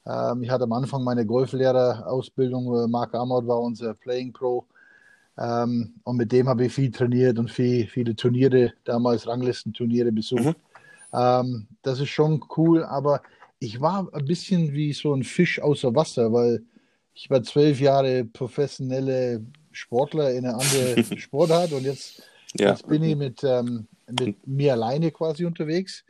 Ähm, 0.06 0.42
ich 0.42 0.50
hatte 0.50 0.64
am 0.64 0.72
Anfang 0.72 1.04
meine 1.04 1.26
Golflehrerausbildung. 1.26 2.90
Mark 2.90 3.14
Amott 3.14 3.46
war 3.46 3.60
unser 3.60 3.94
Playing 3.94 4.32
Pro. 4.32 4.66
Ähm, 5.38 5.94
und 6.04 6.16
mit 6.16 6.32
dem 6.32 6.48
habe 6.48 6.66
ich 6.66 6.72
viel 6.72 6.90
trainiert 6.90 7.38
und 7.38 7.50
viel, 7.50 7.86
viele 7.86 8.14
Turniere, 8.14 8.74
damals 8.84 9.26
Ranglistenturniere 9.26 10.12
besucht. 10.12 10.44
Mhm. 10.44 10.54
Ähm, 11.14 11.66
das 11.82 12.00
ist 12.00 12.10
schon 12.10 12.44
cool, 12.56 12.84
aber 12.84 13.22
ich 13.58 13.80
war 13.80 14.08
ein 14.12 14.24
bisschen 14.24 14.72
wie 14.72 14.92
so 14.92 15.14
ein 15.14 15.22
Fisch 15.22 15.60
außer 15.60 15.94
Wasser, 15.94 16.32
weil 16.32 16.62
ich 17.14 17.30
war 17.30 17.42
zwölf 17.42 17.80
Jahre 17.80 18.24
professionelle 18.24 19.44
Sportler 19.70 20.32
in 20.32 20.46
einer 20.46 20.58
anderen 20.58 21.04
Sportart 21.18 21.72
und 21.72 21.84
jetzt, 21.84 22.22
ja. 22.54 22.70
jetzt 22.70 22.86
bin 22.86 23.02
ich 23.02 23.16
mit, 23.16 23.42
mit 24.10 24.46
mir 24.46 24.72
alleine 24.72 25.10
quasi 25.10 25.44
unterwegs. 25.44 26.04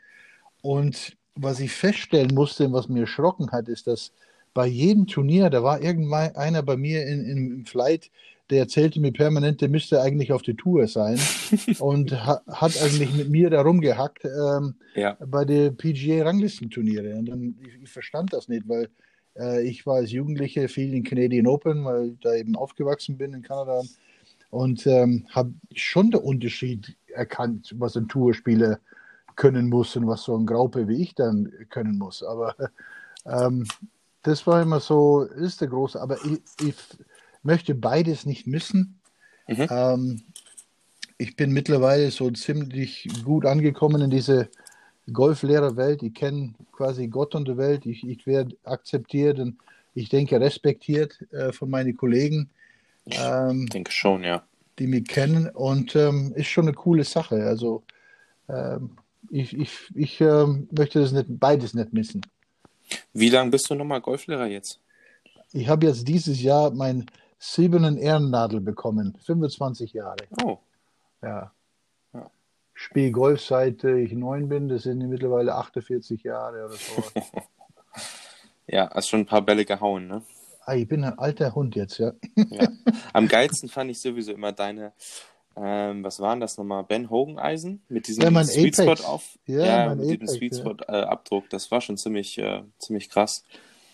Und 0.62 1.16
was 1.34 1.60
ich 1.60 1.72
feststellen 1.72 2.34
musste 2.34 2.66
und 2.66 2.72
was 2.72 2.88
mir 2.88 3.00
erschrocken 3.00 3.50
hat, 3.52 3.68
ist, 3.68 3.86
dass 3.86 4.12
bei 4.54 4.66
jedem 4.66 5.06
Turnier, 5.06 5.50
da 5.50 5.62
war 5.62 5.80
irgendwann 5.80 6.36
einer 6.36 6.62
bei 6.62 6.76
mir 6.76 7.06
in, 7.06 7.24
in, 7.24 7.52
im 7.52 7.66
Flight, 7.66 8.10
der 8.50 8.60
erzählte 8.60 9.00
mir 9.00 9.12
permanent, 9.12 9.62
der 9.62 9.70
müsste 9.70 10.02
eigentlich 10.02 10.32
auf 10.32 10.42
der 10.42 10.56
Tour 10.56 10.86
sein 10.86 11.18
und 11.78 12.12
ha, 12.12 12.42
hat 12.48 12.80
eigentlich 12.82 13.14
mit 13.14 13.30
mir 13.30 13.48
da 13.48 13.62
rumgehackt 13.62 14.24
ähm, 14.26 14.74
ja. 14.94 15.16
bei 15.26 15.44
den 15.46 15.76
PGA-Ranglistenturniere. 15.76 17.16
Und 17.16 17.26
dann, 17.26 17.54
ich, 17.66 17.82
ich, 17.82 17.88
verstand 17.88 18.34
das 18.34 18.48
nicht, 18.48 18.68
weil 18.68 18.88
äh, 19.38 19.66
ich 19.66 19.86
war 19.86 19.96
als 19.96 20.12
Jugendlicher 20.12 20.68
viel 20.68 20.92
in 20.92 21.02
Canadian 21.02 21.46
Open, 21.46 21.84
weil 21.86 22.08
ich 22.08 22.18
da 22.20 22.34
eben 22.34 22.54
aufgewachsen 22.54 23.16
bin 23.16 23.32
in 23.32 23.42
Kanada 23.42 23.80
und 24.50 24.86
ähm, 24.86 25.26
habe 25.30 25.54
schon 25.74 26.10
den 26.10 26.20
Unterschied 26.20 26.94
erkannt, 27.14 27.74
was 27.78 27.96
ein 27.96 28.08
Tourspieler 28.08 28.80
können 29.36 29.68
muss 29.68 29.96
und 29.96 30.06
was 30.06 30.22
so 30.22 30.36
ein 30.36 30.46
Graupe 30.46 30.88
wie 30.88 31.02
ich 31.02 31.14
dann 31.14 31.52
können 31.70 31.98
muss. 31.98 32.22
Aber 32.22 32.54
ähm, 33.26 33.66
das 34.22 34.46
war 34.46 34.62
immer 34.62 34.80
so, 34.80 35.22
ist 35.22 35.60
der 35.60 35.68
große, 35.68 36.00
aber 36.00 36.16
ich, 36.24 36.40
ich 36.60 36.74
möchte 37.42 37.74
beides 37.74 38.26
nicht 38.26 38.46
missen. 38.46 39.00
Mhm. 39.48 39.66
Ähm, 39.70 40.22
ich 41.18 41.36
bin 41.36 41.52
mittlerweile 41.52 42.10
so 42.10 42.30
ziemlich 42.30 43.08
gut 43.24 43.46
angekommen 43.46 44.02
in 44.02 44.10
diese 44.10 44.48
Golflehrerwelt. 45.12 46.02
Ich 46.02 46.14
kenne 46.14 46.54
quasi 46.72 47.08
Gott 47.08 47.34
und 47.34 47.48
die 47.48 47.56
Welt. 47.56 47.86
Ich, 47.86 48.06
ich 48.06 48.26
werde 48.26 48.56
akzeptiert 48.64 49.38
und 49.38 49.58
ich 49.94 50.08
denke 50.08 50.40
respektiert 50.40 51.20
äh, 51.32 51.52
von 51.52 51.70
meinen 51.70 51.96
Kollegen. 51.96 52.50
Ähm, 53.06 53.64
ich 53.64 53.70
denke 53.70 53.92
schon, 53.92 54.24
ja. 54.24 54.42
Die 54.78 54.86
mich 54.86 55.04
kennen 55.04 55.48
und 55.50 55.94
ähm, 55.96 56.32
ist 56.34 56.46
schon 56.46 56.66
eine 56.66 56.74
coole 56.74 57.04
Sache. 57.04 57.44
Also 57.44 57.82
ähm, 58.48 58.96
ich, 59.30 59.56
ich, 59.56 59.70
ich 59.94 60.20
ähm, 60.20 60.68
möchte 60.76 61.00
das 61.00 61.12
nicht, 61.12 61.26
beides 61.28 61.74
nicht 61.74 61.92
missen. 61.92 62.22
Wie 63.12 63.30
lange 63.30 63.50
bist 63.50 63.70
du 63.70 63.74
nochmal 63.74 64.00
Golflehrer 64.00 64.46
jetzt? 64.46 64.80
Ich 65.52 65.68
habe 65.68 65.86
jetzt 65.86 66.06
dieses 66.08 66.42
Jahr 66.42 66.70
mein 66.70 67.06
siebenen 67.38 67.98
Ehrennadel 67.98 68.60
bekommen. 68.60 69.16
25 69.24 69.92
Jahre. 69.92 70.16
Oh. 70.44 70.58
Ja. 71.22 71.52
ja. 72.14 72.30
Spiel 72.72 73.10
Golf 73.10 73.42
seit 73.42 73.84
ich 73.84 74.12
neun 74.12 74.48
bin. 74.48 74.68
Das 74.68 74.84
sind 74.84 74.98
mittlerweile 75.08 75.54
48 75.54 76.22
Jahre 76.22 76.64
oder 76.66 76.74
so. 76.74 77.02
ja, 78.66 78.90
hast 78.92 79.08
schon 79.08 79.20
ein 79.20 79.26
paar 79.26 79.42
Bälle 79.42 79.64
gehauen, 79.64 80.06
ne? 80.06 80.22
Ah, 80.64 80.74
ich 80.74 80.86
bin 80.86 81.02
ein 81.02 81.18
alter 81.18 81.54
Hund 81.54 81.74
jetzt, 81.74 81.98
ja. 81.98 82.12
ja. 82.36 82.68
Am 83.12 83.26
geilsten 83.26 83.68
fand 83.68 83.90
ich 83.90 84.00
sowieso 84.00 84.32
immer 84.32 84.52
deine, 84.52 84.92
ähm, 85.56 86.04
was 86.04 86.20
waren 86.20 86.40
das 86.40 86.56
nochmal? 86.56 86.84
Ben 86.84 87.10
Hogan 87.10 87.38
Eisen 87.38 87.82
mit 87.88 88.06
diesem 88.06 88.22
ja, 88.22 88.44
Sweet 88.44 88.76
Spot 88.76 89.04
auf. 89.06 89.38
Ja, 89.46 89.64
ja 89.64 89.94
mit 89.94 90.06
Apex, 90.06 90.20
diesem 90.20 90.38
Sweet 90.38 90.56
Spot 90.56 90.76
äh, 90.88 91.02
Abdruck. 91.02 91.50
Das 91.50 91.70
war 91.70 91.80
schon 91.80 91.96
ziemlich, 91.96 92.38
äh, 92.38 92.62
ziemlich 92.78 93.08
krass. 93.08 93.44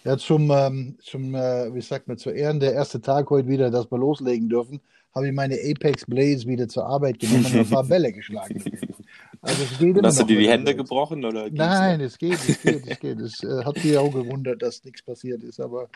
Ja, 0.04 0.16
zum, 0.16 0.50
ähm, 0.50 0.96
zum 1.02 1.34
äh, 1.34 1.74
wie 1.74 1.80
sagt 1.80 2.08
man, 2.08 2.18
zu 2.18 2.30
Ehren 2.30 2.60
der 2.60 2.72
erste 2.72 3.00
Tag 3.00 3.30
heute 3.30 3.48
wieder, 3.48 3.70
dass 3.70 3.90
wir 3.90 3.98
loslegen 3.98 4.48
dürfen, 4.48 4.80
habe 5.14 5.28
ich 5.28 5.34
meine 5.34 5.56
Apex 5.56 6.06
Blades 6.06 6.46
wieder 6.46 6.68
zur 6.68 6.86
Arbeit 6.86 7.18
genommen 7.18 7.46
und 7.46 7.56
ein 7.56 7.68
paar 7.68 7.84
Bälle 7.84 8.12
geschlagen. 8.12 8.62
Also 9.40 9.62
es 9.62 9.78
geht 9.78 10.02
Hast 10.02 10.18
du 10.18 10.24
dir 10.24 10.40
die 10.40 10.48
Hände 10.48 10.74
gebrochen? 10.74 11.24
Oder 11.24 11.48
Nein, 11.48 12.00
es 12.00 12.18
geht, 12.18 12.40
es 12.48 12.60
geht, 12.60 12.86
es 12.88 12.98
geht. 12.98 13.20
Es 13.20 13.42
äh, 13.44 13.64
hat 13.64 13.76
mich 13.76 13.96
auch 13.96 14.12
gewundert, 14.12 14.62
dass 14.62 14.82
nichts 14.82 15.00
passiert 15.02 15.44
ist, 15.44 15.60
aber 15.60 15.88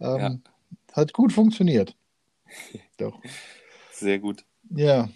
ähm, 0.00 0.18
ja. 0.18 0.36
hat 0.92 1.12
gut 1.14 1.32
funktioniert. 1.32 1.96
Doch. 2.98 3.18
Sehr 3.92 4.18
gut. 4.18 4.44
Ja. 4.70 5.08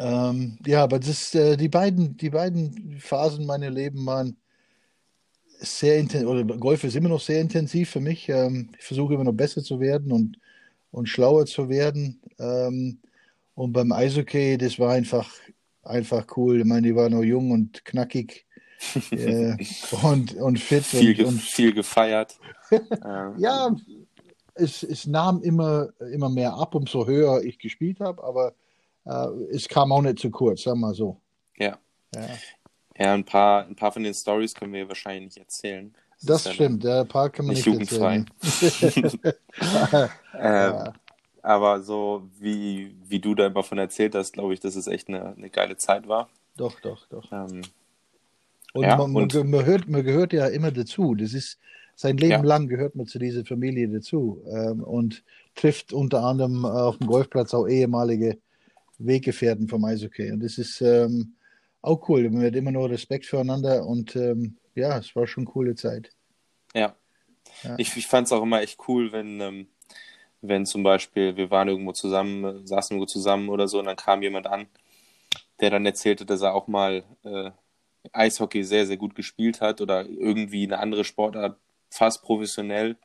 Ähm, 0.00 0.58
ja, 0.64 0.84
aber 0.84 0.98
das, 0.98 1.34
äh, 1.34 1.56
die, 1.56 1.68
beiden, 1.68 2.16
die 2.16 2.30
beiden 2.30 2.98
Phasen 3.00 3.46
meiner 3.46 3.70
Leben 3.70 4.06
waren 4.06 4.36
sehr 5.60 5.98
intensiv, 5.98 6.28
oder 6.28 6.44
Golf 6.44 6.84
ist 6.84 6.94
immer 6.94 7.08
noch 7.08 7.20
sehr 7.20 7.40
intensiv 7.40 7.90
für 7.90 8.00
mich. 8.00 8.28
Ähm, 8.28 8.70
ich 8.78 8.84
versuche 8.84 9.14
immer 9.14 9.24
noch 9.24 9.32
besser 9.32 9.62
zu 9.62 9.80
werden 9.80 10.12
und, 10.12 10.38
und 10.92 11.08
schlauer 11.08 11.46
zu 11.46 11.68
werden. 11.68 12.20
Ähm, 12.38 12.98
und 13.54 13.72
beim 13.72 13.90
Eishockey, 13.90 14.56
das 14.56 14.78
war 14.78 14.92
einfach, 14.92 15.32
einfach 15.82 16.26
cool. 16.36 16.60
Ich 16.60 16.64
meine, 16.64 16.86
die 16.86 16.94
war 16.94 17.08
noch 17.08 17.24
jung 17.24 17.50
und 17.50 17.84
knackig 17.84 18.46
äh, 19.10 19.56
und, 20.02 20.34
und 20.34 20.60
fit. 20.60 20.84
Viel, 20.84 21.18
und, 21.24 21.26
und 21.26 21.42
viel 21.42 21.72
gefeiert. 21.72 22.38
ja, 23.38 23.74
es, 24.58 24.82
es 24.82 25.06
nahm 25.06 25.42
immer, 25.42 25.88
immer 26.12 26.28
mehr 26.28 26.54
ab, 26.54 26.74
umso 26.74 27.06
höher 27.06 27.42
ich 27.42 27.58
gespielt 27.58 28.00
habe, 28.00 28.22
aber 28.22 28.54
äh, 29.04 29.54
es 29.54 29.68
kam 29.68 29.92
auch 29.92 30.02
nicht 30.02 30.18
zu 30.18 30.30
kurz, 30.30 30.62
sagen 30.62 30.80
wir 30.80 30.88
mal 30.88 30.94
so. 30.94 31.20
Ja. 31.56 31.78
ja. 32.14 32.28
Ja, 32.98 33.14
ein 33.14 33.24
paar, 33.24 33.64
ein 33.64 33.76
paar 33.76 33.92
von 33.92 34.02
den 34.02 34.12
Stories 34.14 34.54
können 34.54 34.72
wir 34.72 34.88
wahrscheinlich 34.88 35.24
nicht 35.24 35.38
erzählen. 35.38 35.94
Das, 36.20 36.42
das 36.42 36.54
stimmt, 36.54 36.82
ja, 36.82 37.02
ein 37.02 37.08
paar 37.08 37.30
kann 37.30 37.46
man 37.46 37.54
nicht, 37.54 37.64
nicht 37.64 37.92
jugendfrei. 37.92 38.24
ähm, 40.02 40.10
ja. 40.34 40.92
Aber 41.42 41.80
so 41.80 42.28
wie, 42.40 42.96
wie 43.06 43.20
du 43.20 43.36
da 43.36 43.48
davon 43.48 43.78
erzählt 43.78 44.16
hast, 44.16 44.32
glaube 44.32 44.52
ich, 44.52 44.60
dass 44.60 44.74
es 44.74 44.88
echt 44.88 45.08
eine, 45.08 45.36
eine 45.36 45.48
geile 45.48 45.76
Zeit 45.76 46.08
war. 46.08 46.28
Doch, 46.56 46.80
doch, 46.80 47.06
doch. 47.06 47.30
Ähm, 47.30 47.62
und, 48.74 48.82
ja, 48.82 48.96
man, 48.96 49.14
und 49.14 49.34
man, 49.34 49.50
gehört, 49.52 49.88
man 49.88 50.04
gehört 50.04 50.32
ja 50.32 50.48
immer 50.48 50.72
dazu. 50.72 51.14
Das 51.14 51.32
ist 51.32 51.58
sein 52.00 52.16
Leben 52.16 52.30
ja. 52.30 52.42
lang 52.42 52.68
gehört 52.68 52.94
man 52.94 53.08
zu 53.08 53.18
dieser 53.18 53.44
Familie 53.44 53.88
dazu 53.88 54.40
ähm, 54.46 54.84
und 54.84 55.24
trifft 55.56 55.92
unter 55.92 56.22
anderem 56.22 56.64
auf 56.64 56.96
dem 56.96 57.08
Golfplatz 57.08 57.52
auch 57.54 57.66
ehemalige 57.66 58.38
Weggefährten 58.98 59.66
vom 59.66 59.84
Eishockey. 59.84 60.30
Und 60.30 60.44
das 60.44 60.58
ist 60.58 60.80
ähm, 60.80 61.34
auch 61.82 62.08
cool. 62.08 62.30
Man 62.30 62.44
hat 62.44 62.54
immer 62.54 62.70
nur 62.70 62.88
Respekt 62.88 63.26
füreinander 63.26 63.84
und 63.84 64.14
ähm, 64.14 64.58
ja, 64.76 64.96
es 64.96 65.16
war 65.16 65.26
schon 65.26 65.42
eine 65.42 65.50
coole 65.50 65.74
Zeit. 65.74 66.12
Ja. 66.72 66.94
ja. 67.64 67.74
Ich, 67.78 67.96
ich 67.96 68.06
fand 68.06 68.28
es 68.28 68.32
auch 68.32 68.44
immer 68.44 68.62
echt 68.62 68.78
cool, 68.86 69.10
wenn, 69.10 69.40
ähm, 69.40 69.66
wenn 70.40 70.66
zum 70.66 70.84
Beispiel 70.84 71.36
wir 71.36 71.50
waren 71.50 71.66
irgendwo 71.66 71.90
zusammen, 71.90 72.64
saßen 72.64 72.94
irgendwo 72.94 73.06
zusammen 73.06 73.48
oder 73.48 73.66
so 73.66 73.80
und 73.80 73.86
dann 73.86 73.96
kam 73.96 74.22
jemand 74.22 74.46
an, 74.46 74.68
der 75.60 75.70
dann 75.70 75.84
erzählte, 75.84 76.24
dass 76.24 76.42
er 76.42 76.54
auch 76.54 76.68
mal 76.68 77.02
äh, 77.24 77.50
Eishockey 78.12 78.62
sehr, 78.62 78.86
sehr 78.86 78.98
gut 78.98 79.16
gespielt 79.16 79.60
hat 79.60 79.80
oder 79.80 80.06
irgendwie 80.06 80.62
eine 80.62 80.78
andere 80.78 81.02
Sportart 81.02 81.58
fast 81.90 82.22
professionell 82.22 82.96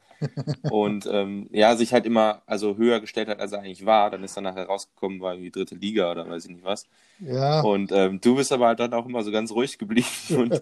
und 0.69 1.05
ähm, 1.11 1.49
ja, 1.51 1.75
sich 1.75 1.93
halt 1.93 2.05
immer 2.05 2.41
also 2.45 2.77
höher 2.77 2.99
gestellt 2.99 3.27
hat, 3.27 3.39
als 3.39 3.51
er 3.51 3.59
eigentlich 3.59 3.85
war. 3.85 4.09
Dann 4.11 4.23
ist 4.23 4.37
er 4.37 4.41
nachher 4.41 4.65
rausgekommen, 4.65 5.21
war 5.21 5.33
irgendwie 5.33 5.51
dritte 5.51 5.75
Liga 5.75 6.11
oder 6.11 6.29
weiß 6.29 6.45
ich 6.45 6.51
nicht 6.51 6.63
was. 6.63 6.87
Ja. 7.19 7.61
Und 7.61 7.91
ähm, 7.91 8.19
du 8.21 8.35
bist 8.35 8.51
aber 8.51 8.67
halt 8.67 8.79
dann 8.79 8.93
auch 8.93 9.05
immer 9.05 9.23
so 9.23 9.31
ganz 9.31 9.51
ruhig 9.51 9.77
geblieben 9.77 10.07
und 10.29 10.61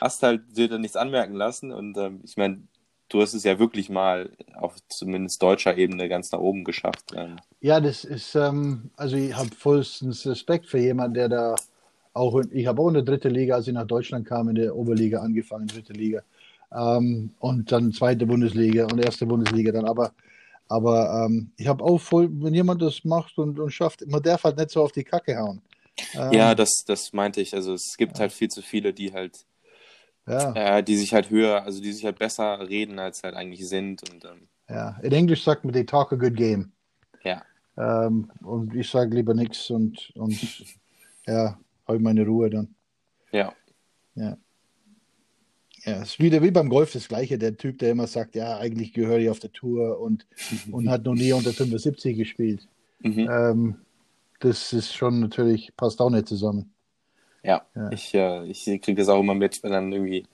hast 0.00 0.22
halt 0.22 0.42
dir 0.56 0.68
dann 0.68 0.80
nichts 0.80 0.96
anmerken 0.96 1.34
lassen. 1.34 1.72
Und 1.72 1.96
ähm, 1.96 2.20
ich 2.24 2.36
meine, 2.36 2.62
du 3.08 3.20
hast 3.20 3.34
es 3.34 3.44
ja 3.44 3.58
wirklich 3.58 3.90
mal 3.90 4.30
auf 4.54 4.76
zumindest 4.88 5.42
deutscher 5.42 5.76
Ebene 5.76 6.08
ganz 6.08 6.32
nach 6.32 6.40
oben 6.40 6.64
geschafft. 6.64 7.12
Ähm. 7.14 7.36
Ja, 7.60 7.80
das 7.80 8.04
ist, 8.04 8.34
ähm, 8.34 8.90
also 8.96 9.16
ich 9.16 9.34
habe 9.34 9.50
vollstens 9.56 10.26
Respekt 10.26 10.66
für 10.66 10.78
jemanden, 10.78 11.14
der 11.14 11.28
da 11.28 11.56
auch, 12.12 12.40
ich 12.50 12.66
habe 12.66 12.82
auch 12.82 12.88
in 12.88 12.94
der 12.94 13.02
dritten 13.02 13.30
Liga, 13.30 13.56
als 13.56 13.68
ich 13.68 13.74
nach 13.74 13.86
Deutschland 13.86 14.26
kam, 14.26 14.48
in 14.48 14.56
der 14.56 14.74
Oberliga 14.74 15.20
angefangen, 15.20 15.68
dritte 15.68 15.92
Liga. 15.92 16.22
Ähm, 16.72 17.34
und 17.38 17.72
dann 17.72 17.92
zweite 17.92 18.26
Bundesliga 18.26 18.84
und 18.84 19.04
erste 19.04 19.26
Bundesliga 19.26 19.72
dann. 19.72 19.86
Aber, 19.86 20.12
aber 20.68 21.26
ähm, 21.26 21.50
ich 21.56 21.66
habe 21.66 21.84
auch 21.84 21.98
voll, 21.98 22.28
wenn 22.30 22.54
jemand 22.54 22.82
das 22.82 23.04
macht 23.04 23.38
und, 23.38 23.58
und 23.58 23.70
schafft, 23.70 24.06
man 24.06 24.22
darf 24.22 24.44
halt 24.44 24.56
nicht 24.56 24.70
so 24.70 24.82
auf 24.82 24.92
die 24.92 25.04
Kacke 25.04 25.36
hauen. 25.36 25.60
Ähm, 26.14 26.32
ja, 26.32 26.54
das, 26.54 26.84
das 26.86 27.12
meinte 27.12 27.40
ich. 27.40 27.54
Also 27.54 27.74
es 27.74 27.96
gibt 27.96 28.20
halt 28.20 28.32
viel 28.32 28.48
zu 28.48 28.62
viele, 28.62 28.92
die 28.92 29.12
halt 29.12 29.44
ja. 30.26 30.78
äh, 30.78 30.82
die 30.82 30.96
sich 30.96 31.12
halt 31.12 31.30
höher, 31.30 31.64
also 31.64 31.80
die 31.82 31.92
sich 31.92 32.04
halt 32.04 32.18
besser 32.18 32.68
reden, 32.68 32.98
als 32.98 33.22
halt 33.22 33.34
eigentlich 33.34 33.68
sind. 33.68 34.08
Und, 34.10 34.24
ähm, 34.24 34.48
ja, 34.68 34.98
in 35.02 35.12
Englisch 35.12 35.42
sagt 35.42 35.64
man, 35.64 35.72
they 35.72 35.84
talk 35.84 36.12
a 36.12 36.16
good 36.16 36.36
game. 36.36 36.72
Ja. 37.24 37.42
Ähm, 37.76 38.30
und 38.42 38.74
ich 38.74 38.88
sage 38.88 39.14
lieber 39.14 39.34
nichts 39.34 39.70
und, 39.70 40.12
und 40.14 40.66
ja, 41.26 41.58
habe 41.86 41.98
meine 41.98 42.24
Ruhe 42.24 42.50
dann. 42.50 42.74
Ja. 43.32 43.52
Ja. 44.14 44.36
Ja, 45.84 46.02
es 46.02 46.10
ist 46.10 46.18
wieder 46.20 46.42
wie 46.42 46.50
beim 46.50 46.68
Golf 46.68 46.92
das 46.92 47.08
Gleiche. 47.08 47.38
Der 47.38 47.56
Typ, 47.56 47.78
der 47.78 47.90
immer 47.90 48.06
sagt, 48.06 48.34
ja, 48.34 48.58
eigentlich 48.58 48.92
gehöre 48.92 49.18
ich 49.18 49.30
auf 49.30 49.38
der 49.38 49.52
Tour 49.52 49.98
und, 50.00 50.26
und 50.70 50.88
hat 50.88 51.04
noch 51.04 51.14
nie 51.14 51.32
unter 51.32 51.52
75 51.52 52.16
gespielt. 52.16 52.68
Mhm. 53.00 53.28
Ähm, 53.30 53.76
das 54.40 54.72
ist 54.72 54.94
schon 54.94 55.20
natürlich, 55.20 55.74
passt 55.76 56.00
auch 56.00 56.10
nicht 56.10 56.28
zusammen. 56.28 56.72
Ja, 57.42 57.62
ja. 57.74 57.90
ich, 57.90 58.14
äh, 58.14 58.44
ich 58.46 58.64
kriege 58.64 58.94
das 58.94 59.08
auch 59.08 59.20
immer 59.20 59.34
mit, 59.34 59.62
wenn 59.62 59.72
dann 59.72 59.92
irgendwie, 59.92 60.26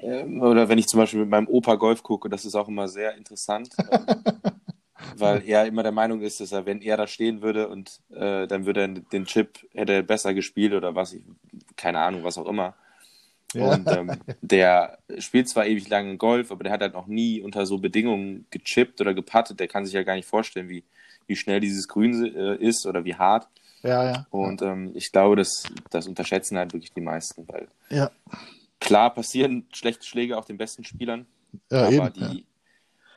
äh, 0.00 0.24
oder 0.24 0.68
wenn 0.68 0.78
ich 0.78 0.86
zum 0.86 1.00
Beispiel 1.00 1.20
mit 1.20 1.28
meinem 1.28 1.48
Opa 1.48 1.74
Golf 1.74 2.02
gucke, 2.02 2.28
das 2.30 2.44
ist 2.44 2.54
auch 2.54 2.68
immer 2.68 2.88
sehr 2.88 3.14
interessant. 3.16 3.70
ähm, 3.90 4.06
weil 5.16 5.42
er 5.46 5.66
immer 5.66 5.82
der 5.82 5.92
Meinung 5.92 6.22
ist, 6.22 6.40
dass 6.40 6.52
er, 6.52 6.64
wenn 6.64 6.80
er 6.80 6.96
da 6.96 7.06
stehen 7.06 7.42
würde 7.42 7.68
und 7.68 8.00
äh, 8.10 8.46
dann 8.46 8.64
würde 8.64 8.80
er 8.80 8.88
den 8.88 9.26
Chip, 9.26 9.58
hätte 9.74 9.92
er 9.92 10.02
besser 10.02 10.32
gespielt 10.32 10.72
oder 10.72 10.94
was, 10.94 11.12
ich, 11.12 11.22
keine 11.76 12.00
Ahnung, 12.00 12.24
was 12.24 12.38
auch 12.38 12.46
immer. 12.46 12.74
Ja. 13.54 13.74
Und 13.74 13.88
ähm, 13.88 14.12
der 14.42 14.98
spielt 15.18 15.48
zwar 15.48 15.66
ewig 15.66 15.88
lange 15.88 16.16
Golf, 16.16 16.50
aber 16.50 16.64
der 16.64 16.72
hat 16.72 16.80
halt 16.80 16.94
noch 16.94 17.06
nie 17.06 17.40
unter 17.40 17.66
so 17.66 17.78
Bedingungen 17.78 18.46
gechippt 18.50 19.00
oder 19.00 19.14
gepattet. 19.14 19.60
Der 19.60 19.68
kann 19.68 19.84
sich 19.84 19.94
ja 19.94 20.02
gar 20.02 20.16
nicht 20.16 20.28
vorstellen, 20.28 20.68
wie, 20.68 20.84
wie 21.26 21.36
schnell 21.36 21.60
dieses 21.60 21.88
Grün 21.88 22.24
äh, 22.34 22.56
ist 22.56 22.86
oder 22.86 23.04
wie 23.04 23.14
hart. 23.14 23.48
Ja, 23.82 24.04
ja. 24.04 24.26
Und 24.30 24.62
ähm, 24.62 24.92
ich 24.94 25.12
glaube, 25.12 25.36
das, 25.36 25.64
das 25.90 26.08
unterschätzen 26.08 26.56
halt 26.56 26.72
wirklich 26.72 26.92
die 26.92 27.02
meisten, 27.02 27.46
weil 27.48 27.68
ja. 27.90 28.10
klar 28.80 29.12
passieren 29.12 29.66
schlechte 29.72 30.06
Schläge 30.06 30.38
auch 30.38 30.46
den 30.46 30.56
besten 30.56 30.84
Spielern, 30.84 31.26
ja, 31.70 31.86
aber 31.86 31.92
eben, 31.92 32.12
die 32.14 32.38
ja. 32.38 32.44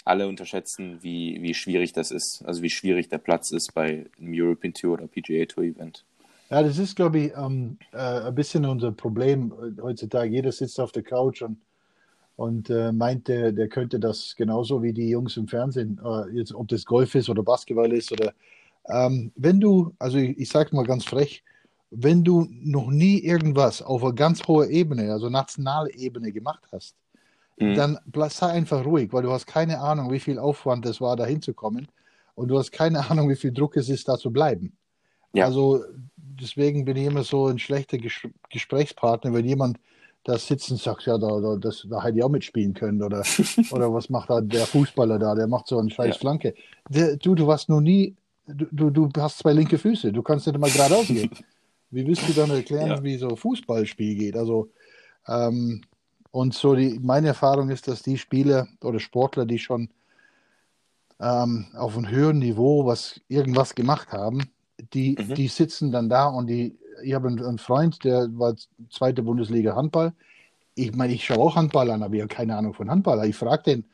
alle 0.03 0.27
unterschätzen, 0.27 1.01
wie, 1.01 1.41
wie 1.41 1.53
schwierig 1.53 1.93
das 1.93 2.11
ist, 2.11 2.43
also 2.45 2.61
wie 2.63 2.69
schwierig 2.69 3.07
der 3.07 3.17
Platz 3.17 3.51
ist 3.53 3.73
bei 3.73 4.07
einem 4.19 4.33
European 4.33 4.73
Tour 4.73 4.95
oder 4.95 5.07
PGA 5.07 5.45
Tour 5.45 5.63
Event. 5.63 6.03
Ja, 6.49 6.63
das 6.63 6.77
ist, 6.77 6.95
glaube 6.95 7.19
ich, 7.19 7.33
ähm, 7.35 7.77
äh, 7.91 7.97
ein 7.97 8.35
bisschen 8.35 8.65
unser 8.65 8.91
Problem 8.91 9.53
heutzutage. 9.81 10.31
Jeder 10.31 10.51
sitzt 10.51 10.79
auf 10.79 10.91
der 10.91 11.03
Couch 11.03 11.41
und, 11.41 11.57
und 12.37 12.69
äh, 12.69 12.91
meint, 12.91 13.27
der, 13.27 13.51
der 13.51 13.67
könnte 13.67 13.99
das 13.99 14.35
genauso 14.37 14.81
wie 14.81 14.93
die 14.93 15.09
Jungs 15.09 15.35
im 15.35 15.47
Fernsehen, 15.47 15.99
äh, 16.03 16.29
jetzt, 16.31 16.53
ob 16.53 16.69
das 16.69 16.85
Golf 16.85 17.15
ist 17.15 17.29
oder 17.29 17.43
Basketball 17.43 17.91
ist 17.91 18.11
oder 18.11 18.33
ähm, 18.89 19.31
wenn 19.35 19.59
du, 19.59 19.93
also 19.99 20.17
ich, 20.17 20.37
ich 20.37 20.49
sage 20.49 20.75
mal 20.75 20.85
ganz 20.85 21.05
frech, 21.05 21.43
wenn 21.89 22.23
du 22.23 22.47
noch 22.49 22.89
nie 22.89 23.19
irgendwas 23.19 23.81
auf 23.81 24.03
einer 24.03 24.13
ganz 24.13 24.45
hohen 24.47 24.69
Ebene, 24.69 25.11
also 25.11 25.29
nationale 25.29 25.93
Ebene 25.93 26.31
gemacht 26.31 26.63
hast, 26.71 26.95
mhm. 27.57 27.75
dann 27.75 27.99
sei 28.29 28.47
einfach 28.47 28.85
ruhig, 28.85 29.11
weil 29.13 29.23
du 29.23 29.31
hast 29.31 29.47
keine 29.47 29.79
Ahnung, 29.79 30.11
wie 30.11 30.19
viel 30.19 30.39
Aufwand 30.39 30.85
es 30.85 31.01
war, 31.01 31.15
da 31.15 31.25
hinzukommen 31.25 31.87
und 32.35 32.49
du 32.49 32.57
hast 32.57 32.71
keine 32.71 33.09
Ahnung, 33.09 33.29
wie 33.29 33.35
viel 33.35 33.51
Druck 33.51 33.77
es 33.77 33.89
ist, 33.89 34.07
da 34.07 34.17
zu 34.17 34.31
bleiben. 34.31 34.73
Ja. 35.33 35.45
Also 35.45 35.83
deswegen 36.39 36.85
bin 36.85 36.97
ich 36.97 37.05
immer 37.05 37.23
so 37.23 37.47
ein 37.47 37.59
schlechter 37.59 37.97
Ges 37.97 38.27
Gesprächspartner, 38.49 39.33
wenn 39.33 39.45
jemand 39.45 39.79
da 40.23 40.37
sitzt 40.37 40.71
und 40.71 40.79
sagt, 40.79 41.05
ja, 41.05 41.17
da, 41.17 41.39
da, 41.39 41.55
das, 41.55 41.87
da 41.89 42.03
hätte 42.03 42.17
ich 42.17 42.23
auch 42.23 42.29
mitspielen 42.29 42.73
können 42.73 43.01
oder, 43.01 43.23
oder 43.71 43.93
was 43.93 44.09
macht 44.09 44.29
da 44.29 44.41
der 44.41 44.65
Fußballer 44.65 45.17
da, 45.19 45.35
der 45.35 45.47
macht 45.47 45.67
so 45.67 45.79
eine 45.79 45.89
scheiß 45.89 46.15
ja. 46.15 46.19
Flanke. 46.19 46.53
Der, 46.89 47.15
du, 47.15 47.33
du 47.33 47.47
warst 47.47 47.69
noch 47.69 47.79
nie, 47.79 48.15
du, 48.45 48.89
du 48.89 49.09
hast 49.17 49.39
zwei 49.39 49.53
linke 49.53 49.77
Füße, 49.77 50.11
du 50.11 50.21
kannst 50.21 50.47
nicht 50.47 50.59
mal 50.59 50.69
geradeaus 50.69 51.07
gehen. 51.07 51.29
Wie 51.89 52.05
willst 52.05 52.27
du 52.27 52.33
dann 52.33 52.51
erklären, 52.51 52.89
ja. 52.89 53.03
wie 53.03 53.17
so 53.17 53.29
ein 53.29 53.37
Fußballspiel 53.37 54.15
geht? 54.15 54.35
Also, 54.35 54.69
ähm, 55.25 55.81
und 56.31 56.53
so 56.53 56.75
die, 56.75 56.99
meine 57.01 57.29
Erfahrung 57.29 57.69
ist, 57.69 57.87
dass 57.87 58.03
die 58.03 58.17
Spieler 58.17 58.67
oder 58.83 58.99
Sportler, 58.99 59.45
die 59.45 59.57
schon 59.57 59.89
ähm, 61.21 61.67
auf 61.73 61.97
einem 61.97 62.09
höheren 62.09 62.39
Niveau 62.39 62.85
was 62.85 63.21
irgendwas 63.29 63.73
gemacht 63.73 64.11
haben, 64.11 64.43
die, 64.93 65.17
mhm. 65.19 65.33
die 65.33 65.47
sitzen 65.47 65.91
dann 65.91 66.09
da 66.09 66.27
und 66.27 66.47
die, 66.47 66.77
ich 67.03 67.13
habe 67.13 67.27
einen, 67.27 67.43
einen, 67.43 67.57
Freund, 67.57 68.03
der 68.03 68.27
war 68.37 68.55
zweite 68.89 69.23
Bundesliga 69.23 69.75
Handball. 69.75 70.13
Ich 70.75 70.93
meine, 70.95 71.13
ich 71.13 71.25
schaue 71.25 71.39
auch 71.39 71.55
Handball 71.55 71.89
an, 71.89 72.03
aber 72.03 72.15
ich 72.15 72.21
habe 72.21 72.33
keine 72.33 72.55
Ahnung 72.55 72.73
von 72.73 72.89
Handball. 72.89 73.27
Ich 73.27 73.35
frage 73.35 73.63
den, 73.63 73.85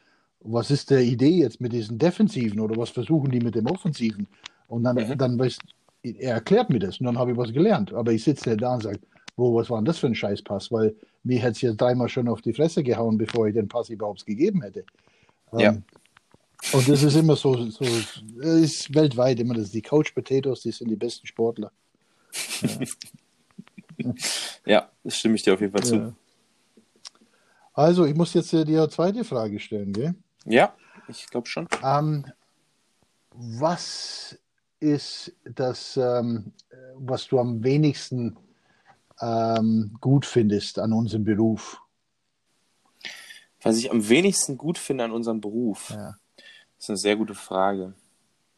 was 0.41 0.71
ist 0.71 0.89
der 0.89 1.01
Idee 1.01 1.37
jetzt 1.37 1.61
mit 1.61 1.71
diesen 1.71 1.97
Defensiven 1.97 2.59
oder 2.59 2.75
was 2.75 2.89
versuchen 2.89 3.31
die 3.31 3.39
mit 3.39 3.55
dem 3.55 3.67
Offensiven? 3.67 4.27
Und 4.67 4.83
dann, 4.83 4.97
mhm. 4.97 5.17
dann 5.17 5.39
weiß, 5.39 5.57
er 6.03 6.33
erklärt 6.33 6.69
mir 6.69 6.79
das 6.79 6.99
und 6.99 7.05
dann 7.05 7.17
habe 7.17 7.31
ich 7.31 7.37
was 7.37 7.53
gelernt. 7.53 7.93
Aber 7.93 8.11
ich 8.11 8.23
sitze 8.23 8.57
da 8.57 8.73
und 8.73 8.83
sage, 8.83 8.99
wo, 9.37 9.55
was 9.55 9.69
war 9.69 9.79
denn 9.79 9.85
das 9.85 9.99
für 9.99 10.07
ein 10.07 10.15
Scheißpass? 10.15 10.71
Weil 10.71 10.95
mir 11.23 11.39
hätte 11.39 11.51
es 11.51 11.61
jetzt 11.61 11.81
dreimal 11.81 12.09
schon 12.09 12.27
auf 12.27 12.41
die 12.41 12.53
Fresse 12.53 12.83
gehauen, 12.83 13.17
bevor 13.17 13.47
ich 13.47 13.53
den 13.53 13.67
Pass 13.67 13.89
überhaupt 13.89 14.25
gegeben 14.25 14.61
hätte. 14.61 14.83
Ja. 15.53 15.71
Ähm, 15.71 15.83
und 16.71 16.87
das 16.87 17.03
ist 17.03 17.15
immer 17.15 17.35
so, 17.35 17.69
so 17.69 17.85
ist 18.39 18.93
weltweit 18.93 19.39
immer 19.39 19.53
das. 19.53 19.71
Die 19.71 19.81
Couch 19.81 20.13
Potatoes, 20.13 20.61
die 20.61 20.71
sind 20.71 20.89
die 20.89 20.95
besten 20.95 21.27
Sportler. 21.27 21.71
Ja, 23.97 24.13
ja 24.65 24.91
das 25.03 25.17
stimme 25.17 25.35
ich 25.35 25.43
dir 25.43 25.53
auf 25.53 25.61
jeden 25.61 25.77
Fall 25.77 25.85
ja. 25.85 26.07
zu. 26.07 26.15
Also, 27.73 28.05
ich 28.05 28.15
muss 28.15 28.33
jetzt 28.33 28.51
dir 28.51 28.65
die 28.65 28.87
zweite 28.89 29.23
Frage 29.23 29.59
stellen, 29.59 29.93
gell? 29.93 30.15
Ja, 30.45 30.75
ich 31.07 31.27
glaube 31.27 31.47
schon. 31.47 31.67
Ähm, 31.83 32.25
was 33.31 34.37
ist 34.79 35.33
das, 35.43 35.97
ähm, 35.97 36.53
was 36.95 37.27
du 37.27 37.39
am 37.39 37.63
wenigsten 37.63 38.37
ähm, 39.19 39.97
gut 40.01 40.25
findest 40.25 40.79
an 40.79 40.93
unserem 40.93 41.23
Beruf? 41.23 41.81
Was 43.61 43.77
ich 43.77 43.89
am 43.89 44.07
wenigsten 44.07 44.57
gut 44.57 44.77
finde 44.77 45.05
an 45.05 45.11
unserem 45.11 45.39
Beruf? 45.41 45.91
Ja. 45.91 46.17
Das 46.83 46.87
ist 46.87 46.89
eine 46.89 46.97
sehr 46.97 47.15
gute 47.15 47.33
Frage. 47.33 47.93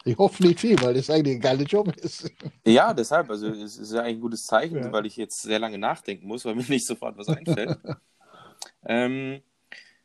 Ich 0.04 0.18
hoffe 0.18 0.42
nicht 0.42 0.60
viel, 0.60 0.82
weil 0.82 0.96
das 0.96 1.12
eigentlich 1.12 1.36
ein 1.36 1.42
geiler 1.42 1.62
Job 1.62 1.96
ist. 1.96 2.32
Ja, 2.66 2.92
deshalb. 2.92 3.30
Also 3.30 3.50
es 3.50 3.78
ist 3.78 3.94
ja 3.94 4.02
eigentlich 4.02 4.16
ein 4.16 4.22
gutes 4.22 4.48
Zeichen, 4.48 4.78
ja. 4.78 4.92
weil 4.92 5.06
ich 5.06 5.16
jetzt 5.16 5.44
sehr 5.44 5.60
lange 5.60 5.78
nachdenken 5.78 6.26
muss, 6.26 6.44
weil 6.44 6.56
mir 6.56 6.64
nicht 6.68 6.88
sofort 6.88 7.20
was 7.20 7.28
einfällt. 7.28 7.78
ähm, 8.88 9.44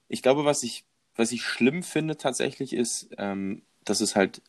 ich 0.06 0.20
glaube, 0.20 0.44
was 0.44 0.62
ich, 0.62 0.84
was 1.16 1.32
ich 1.32 1.42
schlimm 1.42 1.82
finde 1.82 2.18
tatsächlich 2.18 2.74
ist, 2.74 3.08
ähm, 3.16 3.62
dass 3.86 4.02
es 4.02 4.14
halt 4.16 4.42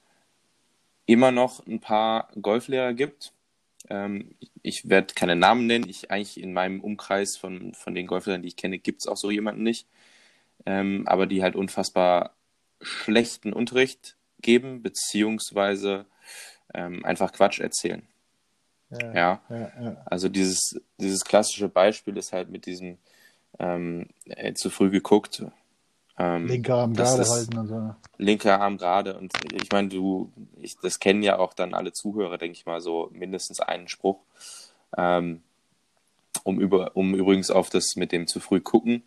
immer 1.05 1.31
noch 1.31 1.65
ein 1.65 1.79
paar 1.79 2.27
Golflehrer 2.41 2.93
gibt. 2.93 3.31
Ähm, 3.89 4.36
ich, 4.41 4.51
ich 4.63 4.89
werde 4.89 5.13
keine 5.13 5.38
Namen 5.38 5.65
nennen. 5.65 5.88
Ich 5.88 6.12
eigentlich 6.12 6.41
in 6.41 6.51
meinem 6.51 6.81
Umkreis 6.81 7.38
von, 7.38 7.73
von 7.73 7.95
den 7.95 8.07
Golflehrern, 8.07 8.41
die 8.41 8.49
ich 8.49 8.57
kenne, 8.57 8.79
gibt 8.79 8.99
es 8.99 9.07
auch 9.07 9.15
so 9.15 9.31
jemanden 9.31 9.63
nicht. 9.63 9.88
Ähm, 10.65 11.07
aber 11.07 11.25
die 11.25 11.41
halt 11.41 11.55
unfassbar 11.55 12.36
schlechten 12.82 13.54
Unterricht 13.54 14.15
geben, 14.41 14.82
beziehungsweise 14.82 16.06
ähm, 16.74 17.06
einfach 17.06 17.32
Quatsch 17.32 17.60
erzählen. 17.60 18.04
Ja, 18.89 19.13
ja. 19.13 19.41
ja, 19.50 20.04
Also 20.06 20.28
dieses, 20.30 20.82
dieses 20.98 21.24
klassische 21.24 21.70
Beispiel 21.70 22.17
ist 22.17 22.34
halt 22.34 22.50
mit 22.50 22.65
diesem 22.65 22.98
ähm, 23.60 24.08
äh, 24.26 24.54
zu 24.54 24.70
früh 24.70 24.89
geguckt. 24.89 25.44
Ähm, 26.17 26.48
linker 26.48 26.76
Arm 26.76 26.94
gerade 26.94 27.30
halten 27.30 27.58
und 27.58 27.67
so. 27.67 27.96
Linker 28.17 28.60
Arm 28.60 28.78
gerade 28.78 29.17
und 29.17 29.32
ich 29.54 29.72
meine, 29.72 29.88
du, 29.88 30.32
ich, 30.58 30.78
das 30.82 31.00
kennen 31.00 31.24
ja 31.24 31.39
auch 31.39 31.54
dann 31.54 31.74
alle 31.74 31.94
Zuhörer, 31.94 32.38
denke 32.38 32.58
ich 32.58 32.65
mal, 32.65 32.82
so 32.82 33.10
mindestens 33.13 33.62
einen 33.62 33.88
Spruch. 33.88 34.20
Ähm, 34.98 35.41
um, 36.44 36.60
über, 36.60 36.96
um 36.96 37.15
übrigens 37.15 37.50
auf 37.50 37.70
das 37.70 37.96
mit 37.96 38.12
dem 38.12 38.28
zu 38.28 38.39
früh 38.39 38.60
gucken 38.60 39.04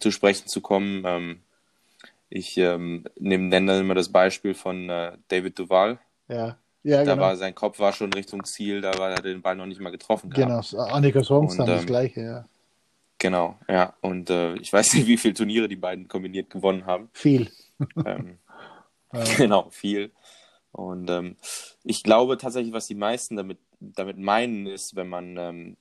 zu 0.00 0.10
sprechen 0.10 0.48
zu 0.48 0.60
kommen. 0.60 1.04
Ähm, 2.30 2.38
ich 2.38 2.56
ähm, 2.56 3.04
nehme 3.18 3.50
dann 3.50 3.68
immer 3.68 3.94
das 3.94 4.10
Beispiel 4.10 4.54
von 4.54 4.88
äh, 4.88 5.12
David 5.28 5.58
Duval. 5.58 5.98
Ja. 6.28 6.56
Ja, 6.82 7.04
da 7.04 7.12
genau. 7.12 7.26
war 7.26 7.36
sein 7.36 7.54
Kopf 7.54 7.78
war 7.78 7.92
schon 7.92 8.10
Richtung 8.12 8.42
Ziel, 8.44 8.80
da 8.80 8.96
war 8.96 9.10
er 9.10 9.20
den 9.20 9.42
Ball 9.42 9.54
noch 9.54 9.66
nicht 9.66 9.82
mal 9.82 9.90
getroffen. 9.90 10.30
Genau, 10.30 10.62
Annika 10.78 11.22
Songs 11.22 11.58
ähm, 11.58 11.66
das 11.66 11.84
gleiche, 11.84 12.22
ja. 12.22 12.44
Genau, 13.18 13.58
ja. 13.68 13.92
Und 14.00 14.30
äh, 14.30 14.54
ich 14.54 14.72
weiß 14.72 14.94
nicht, 14.94 15.06
wie 15.06 15.18
viele 15.18 15.34
Turniere 15.34 15.68
die 15.68 15.76
beiden 15.76 16.08
kombiniert 16.08 16.48
gewonnen 16.48 16.86
haben. 16.86 17.10
Viel. 17.12 17.50
Ähm, 18.06 18.38
ja. 19.12 19.24
Genau, 19.36 19.68
viel. 19.68 20.10
Und 20.72 21.10
ähm, 21.10 21.36
ich 21.84 22.02
glaube 22.02 22.38
tatsächlich, 22.38 22.72
was 22.72 22.86
die 22.86 22.94
meisten 22.94 23.36
damit, 23.36 23.58
damit 23.78 24.16
meinen, 24.16 24.66
ist, 24.66 24.96
wenn 24.96 25.08
man 25.08 25.36
ähm, 25.36 25.76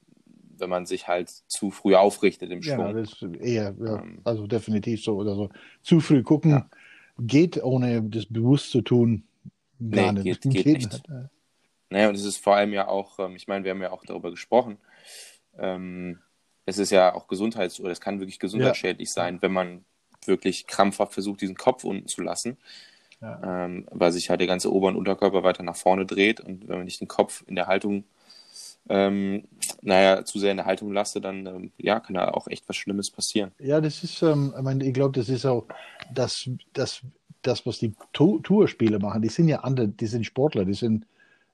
wenn 0.60 0.70
man 0.70 0.86
sich 0.86 1.08
halt 1.08 1.30
zu 1.30 1.72
früh 1.72 1.96
aufrichtet 1.96 2.52
im 2.52 2.62
Schwung. 2.62 2.88
Ja, 2.88 2.94
das 2.94 3.14
ist 3.14 3.24
eher, 3.40 3.76
ja, 3.80 4.02
ähm, 4.02 4.22
also 4.24 4.48
definitiv 4.48 5.04
so 5.04 5.16
oder 5.16 5.36
so. 5.36 5.50
Zu 5.82 6.00
früh 6.00 6.24
gucken 6.24 6.52
ja. 6.52 6.70
geht, 7.20 7.62
ohne 7.64 8.02
das 8.04 8.26
bewusst 8.26 8.72
zu 8.72 8.82
tun, 8.82 9.24
gar 9.80 10.12
nee, 10.12 10.24
nicht. 10.24 10.42
Geht, 10.42 10.54
geht, 10.54 10.64
geht 10.66 10.78
nicht. 10.78 10.92
nicht. 10.92 11.30
Naja, 11.90 12.10
und 12.10 12.16
es 12.16 12.26
ist 12.26 12.38
vor 12.38 12.56
allem 12.56 12.74
ja 12.74 12.88
auch, 12.88 13.20
ähm, 13.20 13.36
ich 13.36 13.48
meine, 13.48 13.64
wir 13.64 13.72
haben 13.72 13.82
ja 13.82 13.92
auch 13.92 14.06
darüber 14.06 14.30
gesprochen, 14.30 14.78
ähm, 15.58 16.20
es 16.66 16.78
ist 16.78 16.92
ja 16.92 17.14
auch 17.14 17.28
gesundheits- 17.28 17.80
oder 17.80 17.92
es 17.92 18.02
kann 18.02 18.20
wirklich 18.20 18.40
gesundheitsschädlich 18.40 19.10
ja. 19.10 19.14
sein, 19.14 19.42
wenn 19.42 19.52
man 19.52 19.86
wirklich 20.26 20.68
krampfhaft 20.68 21.14
versucht, 21.14 21.42
diesen 21.42 21.56
Kopf 21.56 21.84
unten 21.84 22.08
zu 22.08 22.22
lassen. 22.22 22.58
Ja. 23.22 23.66
Ähm, 23.66 23.86
weil 23.92 24.14
sich 24.14 24.30
halt 24.30 24.40
der 24.40 24.48
ganze 24.48 24.72
Ober- 24.72 24.88
und 24.88 24.96
Unterkörper 24.96 25.44
weiter 25.44 25.64
nach 25.64 25.76
vorne 25.76 26.06
dreht 26.06 26.40
und 26.40 26.70
wenn 26.70 26.78
man 26.78 26.86
nicht 26.86 27.02
den 27.02 27.10
Kopf 27.10 27.44
in 27.48 27.56
der 27.56 27.68
Haltung 27.68 28.06
ähm, 28.88 29.44
naja, 29.82 30.24
zu 30.26 30.40
sehr 30.40 30.52
in 30.52 30.58
der 30.58 30.66
Haltung 30.66 30.92
lasse, 30.92 31.22
dann 31.22 31.46
ähm, 31.46 31.72
ja, 31.78 32.00
kann 32.00 32.16
da 32.16 32.30
auch 32.30 32.48
echt 32.48 32.68
was 32.68 32.76
Schlimmes 32.76 33.12
passieren. 33.12 33.52
Ja, 33.60 33.82
das 33.82 34.04
ist, 34.04 34.22
ähm, 34.22 34.54
ich, 34.56 34.64
meine, 34.64 34.86
ich 34.86 34.94
glaube, 34.94 35.18
das 35.18 35.30
ist 35.30 35.46
auch 35.46 35.66
das, 36.14 36.50
das, 36.74 37.02
das 37.42 37.66
was 37.66 37.80
die 37.80 37.94
Tourspieler 38.14 39.00
machen. 39.00 39.22
Die 39.22 39.30
sind 39.30 39.48
ja 39.48 39.60
andere, 39.60 39.88
die 39.88 40.08
sind 40.08 40.26
Sportler, 40.26 40.66
die 40.66 40.74
sind 40.74 41.06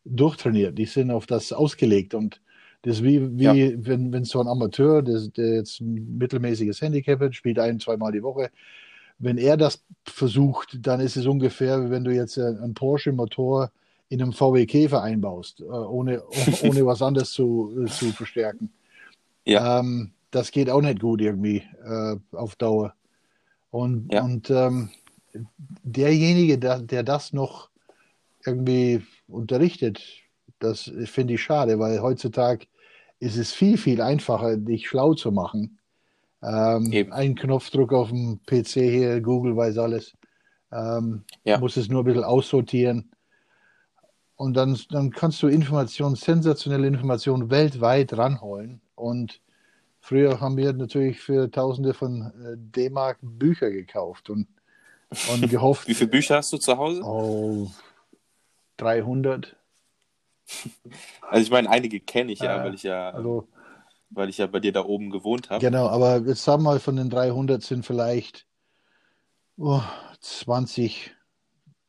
durchtrainiert, 0.05 0.77
die 0.77 0.85
sind 0.85 1.11
auf 1.11 1.25
das 1.25 1.51
ausgelegt 1.51 2.13
und 2.13 2.39
das 2.83 2.97
ist 2.97 3.03
wie, 3.03 3.39
wie 3.39 3.43
ja. 3.43 3.77
wenn, 3.77 4.13
wenn 4.13 4.25
so 4.25 4.39
ein 4.39 4.47
Amateur, 4.47 5.01
der, 5.01 5.19
der 5.35 5.55
jetzt 5.55 5.81
ein 5.81 6.17
mittelmäßiges 6.19 6.81
Handicap 6.81 7.19
hat, 7.19 7.35
spielt 7.35 7.57
ein, 7.57 7.79
zweimal 7.79 8.11
die 8.11 8.21
Woche, 8.21 8.51
wenn 9.17 9.38
er 9.38 9.57
das 9.57 9.83
versucht, 10.03 10.77
dann 10.81 10.99
ist 10.99 11.15
es 11.15 11.25
ungefähr, 11.25 11.83
wie 11.83 11.89
wenn 11.89 12.03
du 12.03 12.13
jetzt 12.13 12.38
einen 12.38 12.75
Porsche-Motor 12.75 13.71
in 14.09 14.21
einem 14.21 14.33
VW 14.33 14.65
Käfer 14.65 15.01
einbaust, 15.01 15.61
äh, 15.61 15.63
ohne, 15.63 16.23
ohne 16.63 16.85
was 16.85 17.01
anderes 17.01 17.31
zu, 17.31 17.85
zu 17.87 18.11
verstärken. 18.11 18.71
Ja. 19.45 19.79
Ähm, 19.79 20.11
das 20.31 20.51
geht 20.51 20.69
auch 20.69 20.81
nicht 20.81 20.99
gut 20.99 21.21
irgendwie 21.21 21.63
äh, 21.83 22.15
auf 22.33 22.55
Dauer. 22.55 22.93
Und, 23.71 24.11
ja. 24.11 24.23
und 24.23 24.49
ähm, 24.49 24.89
derjenige, 25.83 26.57
der, 26.57 26.79
der 26.79 27.03
das 27.03 27.33
noch 27.33 27.69
irgendwie 28.45 29.01
unterrichtet, 29.27 30.01
das 30.59 30.91
finde 31.05 31.33
ich 31.33 31.43
schade, 31.43 31.79
weil 31.79 32.01
heutzutage 32.01 32.67
ist 33.19 33.37
es 33.37 33.53
viel, 33.53 33.77
viel 33.77 34.01
einfacher, 34.01 34.57
dich 34.57 34.87
schlau 34.87 35.13
zu 35.13 35.31
machen. 35.31 35.79
Ähm, 36.43 37.07
ein 37.11 37.35
Knopfdruck 37.35 37.93
auf 37.93 38.09
dem 38.09 38.39
PC 38.45 38.71
hier, 38.73 39.21
Google 39.21 39.55
weiß 39.55 39.77
alles. 39.77 40.13
Ähm, 40.71 41.23
ja. 41.43 41.57
Muss 41.57 41.77
es 41.77 41.89
nur 41.89 42.01
ein 42.01 42.05
bisschen 42.05 42.23
aussortieren. 42.23 43.11
Und 44.36 44.56
dann, 44.56 44.78
dann 44.89 45.12
kannst 45.12 45.41
du 45.41 45.48
Informationen, 45.48 46.15
sensationelle 46.15 46.88
Informationen 46.88 47.50
weltweit 47.50 48.17
ranholen. 48.17 48.82
Und 48.95 49.41
früher 50.00 50.41
haben 50.41 50.58
wir 50.58 50.74
natürlich 50.74 51.21
für 51.21 51.50
Tausende 51.50 51.93
von 51.93 52.21
äh, 52.21 52.56
D-Mark 52.58 53.19
Bücher 53.21 53.71
gekauft 53.71 54.30
und, 54.30 54.48
und 55.32 55.50
gehofft. 55.50 55.88
Wie 55.88 55.93
viele 55.93 56.10
Bücher 56.10 56.38
hast 56.38 56.52
du 56.52 56.58
zu 56.58 56.78
Hause? 56.78 57.02
Oh, 57.04 57.71
300. 58.78 59.56
Also 61.21 61.43
ich 61.43 61.50
meine, 61.50 61.69
einige 61.69 62.00
kenne 62.00 62.32
ich 62.32 62.39
ja, 62.39 62.62
äh, 62.62 62.65
weil 62.65 62.76
ich 62.76 62.84
ja, 62.84 63.12
also, 63.12 63.48
weil 64.10 64.30
ich 64.30 64.38
ja 64.38 64.48
bei 64.48 64.60
dir 64.60 64.71
da 64.71 64.84
oben 64.84 65.10
gewohnt 65.10 65.50
habe. 65.50 65.63
Genau, 65.63 65.88
aber 65.88 66.17
jetzt 66.19 66.43
sagen 66.43 66.63
wir 66.63 66.71
mal, 66.71 66.80
von 66.80 66.98
den 66.98 67.10
300 67.10 67.63
sind 67.63 67.86
vielleicht 67.86 68.45
oh, 69.58 69.82
20, 70.19 71.15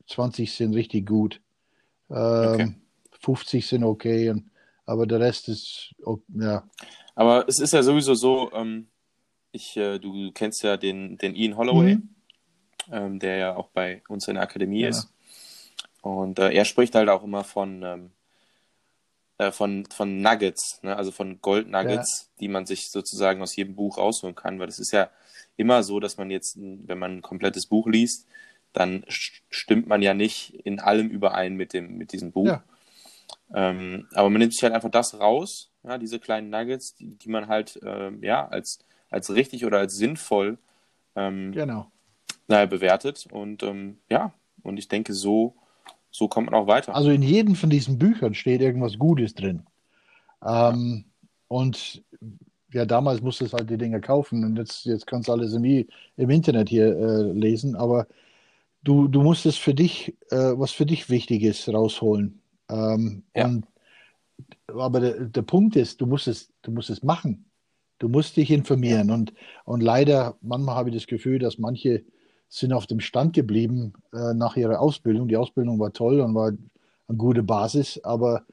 20 0.07 0.55
sind 0.55 0.75
richtig 0.75 1.07
gut. 1.07 1.41
Ähm, 2.11 2.53
okay. 2.53 2.75
50 3.21 3.66
sind 3.66 3.85
okay, 3.85 4.31
und, 4.31 4.51
aber 4.85 5.07
der 5.07 5.21
Rest 5.21 5.49
ist, 5.49 5.95
ja. 6.29 6.69
Aber 7.14 7.49
es 7.49 7.59
ist 7.59 7.73
ja 7.73 7.83
sowieso 7.83 8.14
so, 8.14 8.53
ähm, 8.53 8.88
ich, 9.53 9.77
äh, 9.77 9.99
du 9.99 10.31
kennst 10.33 10.62
ja 10.62 10.77
den, 10.77 11.19
den 11.19 11.35
Ian 11.35 11.57
Holloway, 11.57 11.97
mhm. 11.97 12.09
ähm, 12.92 13.19
der 13.19 13.37
ja 13.37 13.57
auch 13.57 13.69
bei 13.71 14.03
uns 14.09 14.29
in 14.29 14.35
der 14.35 14.45
Akademie 14.45 14.83
ja. 14.83 14.88
ist. 14.90 15.09
Und 16.03 16.38
äh, 16.38 16.53
er 16.53 16.64
spricht 16.64 16.95
halt 16.95 17.09
auch 17.09 17.25
immer 17.25 17.42
von, 17.42 17.83
ähm, 17.83 18.11
äh, 19.38 19.51
von, 19.51 19.87
von 19.87 20.21
Nuggets, 20.21 20.81
ne? 20.83 20.97
also 20.97 21.11
von 21.11 21.40
Gold 21.40 21.69
Nuggets, 21.69 22.29
ja. 22.29 22.37
die 22.40 22.49
man 22.49 22.66
sich 22.66 22.90
sozusagen 22.90 23.42
aus 23.42 23.57
jedem 23.57 23.75
Buch 23.75 23.99
rausholen 23.99 24.37
kann. 24.37 24.61
Weil 24.61 24.69
es 24.69 24.79
ist 24.79 24.92
ja 24.92 25.11
immer 25.57 25.83
so, 25.83 25.99
dass 25.99 26.16
man 26.16 26.31
jetzt, 26.31 26.57
wenn 26.59 26.99
man 26.99 27.16
ein 27.16 27.23
komplettes 27.23 27.66
Buch 27.66 27.88
liest, 27.88 28.27
dann 28.77 29.05
stimmt 29.09 29.87
man 29.87 30.03
ja 30.03 30.12
nicht 30.12 30.55
in 30.65 30.81
allem 30.81 31.09
überein 31.09 31.55
mit, 31.55 31.73
dem, 31.73 31.97
mit 31.97 32.12
diesem 32.12 32.31
Buch. 32.31 32.47
Ja. 32.47 32.62
Ähm, 33.55 34.07
aber 34.12 34.29
man 34.29 34.41
nimmt 34.41 34.53
sich 34.53 34.62
halt 34.62 34.75
einfach 34.75 34.91
das 34.91 35.19
raus, 35.19 35.71
ja, 35.83 35.97
diese 35.97 36.19
kleinen 36.19 36.51
Nuggets, 36.51 36.95
die, 36.95 37.17
die 37.17 37.31
man 37.31 37.49
halt 37.49 37.81
äh, 37.83 38.11
ja, 38.21 38.47
als, 38.47 38.81
als 39.09 39.33
richtig 39.33 39.65
oder 39.65 39.79
als 39.79 39.97
sinnvoll 39.97 40.59
ähm, 41.15 41.53
genau. 41.53 41.91
naja, 42.49 42.67
bewertet. 42.67 43.27
Und 43.31 43.62
ähm, 43.62 43.97
ja, 44.11 44.35
und 44.62 44.79
ich 44.79 44.89
denke, 44.89 45.15
so, 45.15 45.55
so 46.11 46.29
kommt 46.29 46.51
man 46.51 46.61
auch 46.61 46.67
weiter. 46.67 46.95
Also 46.95 47.11
in 47.11 47.23
jedem 47.23 47.55
von 47.55 47.71
diesen 47.71 47.99
Büchern 47.99 48.35
steht 48.35 48.61
irgendwas 48.61 48.99
Gutes 48.99 49.35
drin. 49.35 49.62
Ähm, 50.45 51.07
und 51.49 52.03
ja, 52.73 52.85
damals 52.85 53.23
musstest 53.23 53.55
du 53.55 53.57
halt 53.57 53.71
die 53.71 53.79
Dinge 53.79 54.03
kaufen 54.03 54.45
und 54.45 54.57
jetzt, 54.57 54.85
jetzt 54.85 55.07
kannst 55.07 55.29
du 55.29 55.33
alles 55.33 55.55
im, 55.55 55.65
im 55.65 56.31
Internet 56.31 56.69
hier 56.69 56.95
äh, 56.95 57.33
lesen, 57.33 57.75
aber 57.75 58.07
du, 58.87 59.09
du 59.09 59.22
musst 59.22 59.46
es 59.46 59.57
für 59.57 59.75
dich, 59.75 60.16
äh, 60.31 60.53
was 60.57 60.70
für 60.70 60.87
dich 60.87 61.11
wichtig 61.11 61.42
ist, 61.42 61.68
rausholen. 61.68 62.40
Ähm, 62.68 63.25
ja. 63.35 63.46
und, 63.46 63.66
aber 64.68 65.01
der, 65.01 65.25
der 65.27 65.42
Punkt 65.42 65.77
ist, 65.77 66.01
du 66.01 66.07
musst 66.07 66.29
es, 66.29 66.53
du 66.62 66.70
musst 66.70 66.90
es 66.90 67.03
machen. 67.03 67.44
Du 67.99 68.09
musst 68.09 68.37
dich 68.37 68.51
informieren. 68.51 69.09
Ja. 69.09 69.14
Und, 69.14 69.35
und 69.64 69.83
leider, 69.83 70.37
manchmal 70.40 70.77
habe 70.77 70.90
ich 70.90 70.94
das 70.94 71.07
Gefühl, 71.07 71.38
dass 71.38 71.59
manche 71.59 72.05
sind 72.49 72.72
auf 72.72 72.87
dem 72.87 73.01
Stand 73.01 73.35
geblieben 73.35 73.92
äh, 74.12 74.35
nach 74.35 74.57
ihrer 74.57 74.81
Ausbildung. 74.81 75.27
Die 75.27 75.37
Ausbildung 75.37 75.81
war 75.81 75.92
toll 75.92 76.20
und 76.20 76.35
war 76.35 76.53
eine 77.09 77.18
gute 77.18 77.42
Basis, 77.42 78.01
aber 78.05 78.44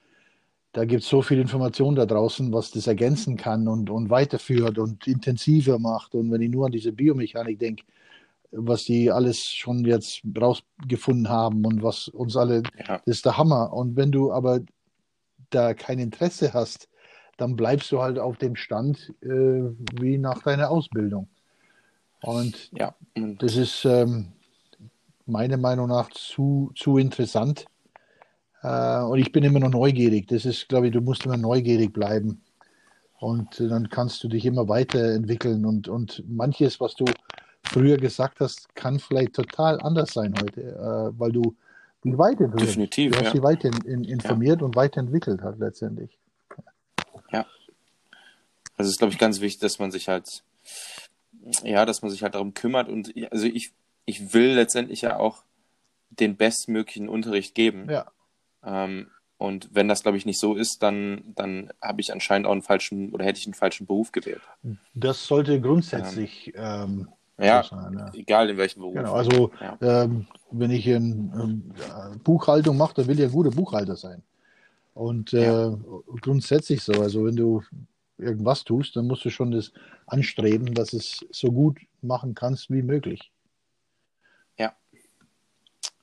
da 0.71 0.85
gibt 0.85 1.03
es 1.03 1.09
so 1.09 1.21
viel 1.21 1.39
Information 1.39 1.93
da 1.93 2.07
draußen, 2.07 2.51
was 2.51 2.71
das 2.71 2.87
ergänzen 2.87 3.37
kann 3.37 3.67
und, 3.67 3.91
und 3.91 4.09
weiterführt 4.09 4.79
und 4.79 5.05
intensiver 5.05 5.77
macht. 5.77 6.15
Und 6.15 6.31
wenn 6.31 6.41
ich 6.41 6.49
nur 6.49 6.65
an 6.65 6.71
diese 6.71 6.91
Biomechanik 6.91 7.59
denke, 7.59 7.83
was 8.55 8.85
die 8.85 9.11
alles 9.11 9.45
schon 9.45 9.85
jetzt 9.85 10.21
rausgefunden 10.39 11.29
haben 11.29 11.65
und 11.65 11.83
was 11.83 12.07
uns 12.07 12.35
alle, 12.35 12.63
ja. 12.87 13.01
das 13.05 13.17
ist 13.17 13.25
der 13.25 13.37
Hammer. 13.37 13.73
Und 13.73 13.95
wenn 13.95 14.11
du 14.11 14.31
aber 14.31 14.61
da 15.49 15.73
kein 15.73 15.99
Interesse 15.99 16.53
hast, 16.53 16.89
dann 17.37 17.55
bleibst 17.55 17.91
du 17.91 18.01
halt 18.01 18.19
auf 18.19 18.37
dem 18.37 18.55
Stand 18.55 19.13
äh, 19.21 19.27
wie 19.99 20.17
nach 20.17 20.43
deiner 20.43 20.69
Ausbildung. 20.69 21.27
Und 22.21 22.71
ja. 22.77 22.95
das 23.15 23.57
ist 23.57 23.85
ähm, 23.85 24.31
meiner 25.25 25.57
Meinung 25.57 25.89
nach 25.89 26.09
zu, 26.11 26.71
zu 26.75 26.97
interessant. 26.97 27.65
Äh, 28.61 29.01
und 29.01 29.19
ich 29.19 29.31
bin 29.31 29.43
immer 29.43 29.59
noch 29.59 29.71
neugierig. 29.71 30.27
Das 30.27 30.45
ist, 30.45 30.69
glaube 30.69 30.87
ich, 30.87 30.93
du 30.93 31.01
musst 31.01 31.25
immer 31.25 31.37
neugierig 31.37 31.91
bleiben. 31.91 32.41
Und 33.19 33.59
dann 33.59 33.89
kannst 33.89 34.23
du 34.23 34.27
dich 34.27 34.45
immer 34.45 34.67
weiterentwickeln. 34.67 35.65
Und, 35.65 35.87
und 35.87 36.23
manches, 36.27 36.79
was 36.79 36.95
du 36.95 37.05
früher 37.63 37.97
gesagt 37.97 38.39
hast, 38.39 38.73
kann 38.75 38.99
vielleicht 38.99 39.33
total 39.33 39.79
anders 39.81 40.13
sein 40.13 40.33
heute, 40.39 40.61
äh, 40.61 41.19
weil 41.19 41.31
du 41.31 41.55
die 42.03 42.17
weiterentwickelt 42.17 42.69
Definitiv, 42.69 43.11
du 43.11 43.17
hast 43.19 43.25
ja. 43.27 43.31
sie 43.31 43.43
weiter 43.43 43.71
in, 43.85 44.03
informiert 44.03 44.59
ja. 44.59 44.65
und 44.65 44.75
weiterentwickelt 44.75 45.41
hat 45.41 45.57
letztendlich. 45.59 46.17
Ja. 47.31 47.45
Also 48.75 48.89
es 48.89 48.95
ist, 48.95 48.97
glaube 48.97 49.13
ich, 49.13 49.19
ganz 49.19 49.39
wichtig, 49.39 49.61
dass 49.61 49.79
man 49.79 49.91
sich 49.91 50.09
halt, 50.09 50.43
ja, 51.63 51.85
dass 51.85 52.01
man 52.01 52.11
sich 52.11 52.23
halt 52.23 52.35
darum 52.35 52.53
kümmert 52.53 52.89
und 52.89 53.13
also 53.31 53.45
ich, 53.45 53.71
ich 54.05 54.33
will 54.33 54.53
letztendlich 54.53 55.01
ja 55.01 55.17
auch 55.17 55.43
den 56.09 56.35
bestmöglichen 56.35 57.07
Unterricht 57.07 57.55
geben. 57.55 57.89
Ja. 57.89 58.11
Ähm, 58.65 59.07
und 59.37 59.69
wenn 59.73 59.87
das, 59.87 60.03
glaube 60.03 60.17
ich, 60.17 60.25
nicht 60.25 60.39
so 60.39 60.55
ist, 60.55 60.83
dann, 60.83 61.33
dann 61.35 61.69
habe 61.81 62.01
ich 62.01 62.13
anscheinend 62.13 62.47
auch 62.47 62.51
einen 62.51 62.61
falschen 62.61 63.11
oder 63.11 63.25
hätte 63.25 63.39
ich 63.39 63.45
einen 63.45 63.53
falschen 63.53 63.85
Beruf 63.85 64.11
gewählt. 64.11 64.41
Das 64.93 65.25
sollte 65.25 65.59
grundsätzlich 65.59 66.53
ähm, 66.55 67.09
ja, 67.37 67.63
sein, 67.63 67.97
ja, 67.97 68.11
egal 68.13 68.49
in 68.49 68.57
welchem 68.57 68.81
Beruf. 68.81 68.95
Genau, 68.95 69.13
also 69.13 69.51
ja. 69.59 69.77
ähm, 70.03 70.27
wenn 70.51 70.71
ich 70.71 70.87
in, 70.87 71.31
ähm, 71.35 72.19
Buchhaltung 72.23 72.77
mache, 72.77 72.95
dann 72.95 73.07
will 73.07 73.19
ich 73.19 73.25
ein 73.25 73.31
guter 73.31 73.51
Buchhalter 73.51 73.95
sein. 73.95 74.21
Und 74.93 75.33
äh, 75.33 75.45
ja. 75.45 75.77
grundsätzlich 76.21 76.83
so, 76.83 76.93
also 76.93 77.25
wenn 77.25 77.35
du 77.35 77.63
irgendwas 78.17 78.63
tust, 78.63 78.95
dann 78.95 79.07
musst 79.07 79.25
du 79.25 79.31
schon 79.31 79.51
das 79.51 79.71
anstreben, 80.05 80.73
dass 80.73 80.93
es 80.93 81.25
so 81.31 81.51
gut 81.51 81.79
machen 82.01 82.35
kannst 82.35 82.69
wie 82.69 82.83
möglich. 82.83 83.31
Ja. 84.57 84.75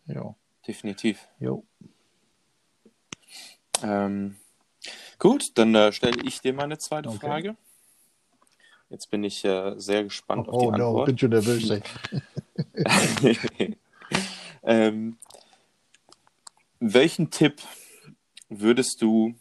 Ja. 0.07 0.35
Definitiv. 0.67 1.29
Jo. 1.39 1.65
Ähm, 3.83 4.37
gut, 5.19 5.57
dann 5.57 5.75
äh, 5.75 5.93
stelle 5.93 6.23
ich 6.25 6.41
dir 6.41 6.53
mal 6.53 6.65
eine 6.65 6.79
zweite 6.79 7.09
okay. 7.09 7.19
Frage. 7.19 7.57
Jetzt 8.91 9.09
bin 9.09 9.23
ich 9.23 9.45
äh, 9.45 9.75
sehr 9.79 10.03
gespannt 10.05 10.49
oh, 10.49 10.53
auf 10.53 10.61
die 10.61 10.67
oh, 10.67 10.71
Antwort. 10.73 10.95
Oh, 10.95 10.99
no, 10.99 11.05
bin 11.05 11.19
schon 11.19 11.31
nervös. 11.31 11.81
ähm, 14.65 15.17
welchen 16.81 17.31
Tipp 17.31 17.63
würdest 18.49 19.01
du 19.01 19.35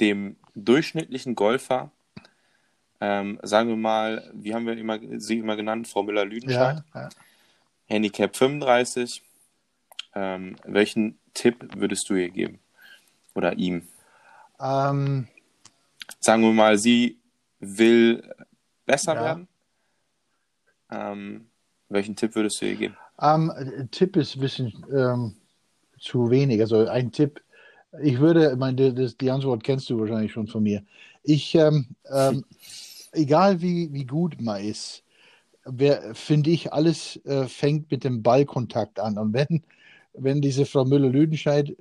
dem 0.00 0.36
durchschnittlichen 0.54 1.34
Golfer, 1.34 1.90
ähm, 3.00 3.38
sagen 3.42 3.68
wir 3.68 3.76
mal, 3.76 4.30
wie 4.32 4.54
haben 4.54 4.66
wir 4.66 4.76
immer, 4.76 4.98
sie 5.18 5.38
immer 5.38 5.56
genannt, 5.56 5.86
Frau 5.86 6.02
Müller-Lüdenscheid, 6.02 6.82
ja, 6.94 7.02
ja. 7.02 7.08
Handicap 7.86 8.34
35, 8.36 9.22
ähm, 10.14 10.56
welchen 10.64 11.18
Tipp 11.34 11.68
würdest 11.76 12.08
du 12.08 12.14
ihr 12.14 12.30
geben? 12.30 12.58
Oder 13.34 13.56
ihm? 13.58 13.86
Ähm, 14.58 15.28
sagen 16.20 16.42
wir 16.42 16.52
mal, 16.52 16.78
sie 16.78 17.18
will 17.60 18.34
besser 18.88 19.14
ja. 19.14 19.22
werden. 19.22 19.48
Ähm, 20.90 21.46
welchen 21.88 22.16
Tipp 22.16 22.34
würdest 22.34 22.60
du 22.60 22.66
ihr 22.66 22.74
geben? 22.74 22.96
Ähm, 23.20 23.52
Tipp 23.90 24.16
ist 24.16 24.34
ein 24.34 24.40
bisschen 24.40 24.86
ähm, 24.92 25.36
zu 26.00 26.30
wenig. 26.30 26.60
Also 26.60 26.88
ein 26.88 27.12
Tipp 27.12 27.40
Ich 28.02 28.18
würde, 28.18 28.56
meine, 28.56 28.92
das, 28.92 29.16
die 29.16 29.30
Antwort 29.30 29.62
kennst 29.62 29.88
du 29.90 30.00
wahrscheinlich 30.00 30.32
schon 30.32 30.48
von 30.48 30.62
mir. 30.62 30.82
Ich, 31.22 31.54
ähm, 31.54 31.86
ähm, 32.10 32.44
egal 33.12 33.60
wie, 33.60 33.92
wie 33.92 34.04
gut 34.04 34.40
man 34.40 34.64
ist, 34.64 35.04
finde 36.14 36.50
ich, 36.50 36.72
alles 36.72 37.16
äh, 37.26 37.46
fängt 37.46 37.90
mit 37.90 38.02
dem 38.02 38.22
Ballkontakt 38.22 38.98
an. 38.98 39.18
Und 39.18 39.34
wenn, 39.34 39.62
wenn 40.14 40.40
diese 40.40 40.64
Frau 40.64 40.86
Müller-Lüdenscheid 40.86 41.76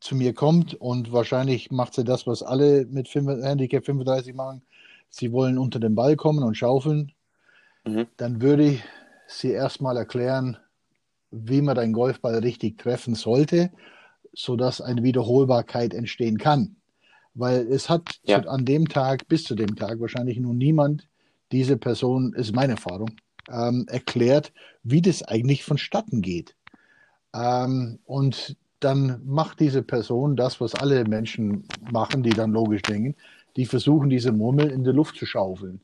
zu 0.00 0.14
mir 0.14 0.32
kommt 0.32 0.74
und 0.74 1.12
wahrscheinlich 1.12 1.70
macht 1.70 1.94
sie 1.94 2.04
das, 2.04 2.26
was 2.26 2.42
alle 2.42 2.86
mit 2.86 3.08
5, 3.08 3.42
Handicap 3.42 3.84
35 3.84 4.34
machen, 4.34 4.62
sie 5.10 5.32
wollen 5.32 5.58
unter 5.58 5.78
den 5.80 5.94
Ball 5.94 6.16
kommen 6.16 6.42
und 6.42 6.56
schaufeln, 6.56 7.12
mhm. 7.84 8.06
dann 8.16 8.40
würde 8.40 8.64
ich 8.64 8.82
sie 9.26 9.50
erstmal 9.50 9.96
erklären, 9.96 10.56
wie 11.30 11.62
man 11.62 11.76
den 11.76 11.92
Golfball 11.92 12.38
richtig 12.38 12.78
treffen 12.78 13.14
sollte, 13.14 13.70
sodass 14.32 14.80
eine 14.80 15.02
Wiederholbarkeit 15.02 15.94
entstehen 15.94 16.38
kann. 16.38 16.76
Weil 17.34 17.66
es 17.70 17.88
hat 17.88 18.20
ja. 18.24 18.40
an 18.40 18.64
dem 18.64 18.88
Tag, 18.88 19.28
bis 19.28 19.44
zu 19.44 19.54
dem 19.54 19.76
Tag, 19.76 20.00
wahrscheinlich 20.00 20.38
nun 20.38 20.58
niemand, 20.58 21.08
diese 21.52 21.76
Person, 21.76 22.32
ist 22.32 22.54
meine 22.54 22.72
Erfahrung, 22.72 23.10
ähm, 23.48 23.86
erklärt, 23.88 24.52
wie 24.82 25.02
das 25.02 25.22
eigentlich 25.22 25.64
vonstatten 25.64 26.22
geht. 26.22 26.56
Ähm, 27.34 27.98
und 28.04 28.56
dann 28.80 29.20
macht 29.24 29.60
diese 29.60 29.82
Person 29.82 30.36
das, 30.36 30.60
was 30.60 30.74
alle 30.74 31.04
Menschen 31.04 31.64
machen, 31.90 32.22
die 32.22 32.30
dann 32.30 32.52
logisch 32.52 32.82
denken. 32.82 33.14
Die 33.56 33.66
versuchen, 33.66 34.10
diese 34.10 34.32
Murmel 34.32 34.70
in 34.70 34.84
die 34.84 34.90
Luft 34.90 35.16
zu 35.16 35.26
schaufeln. 35.26 35.80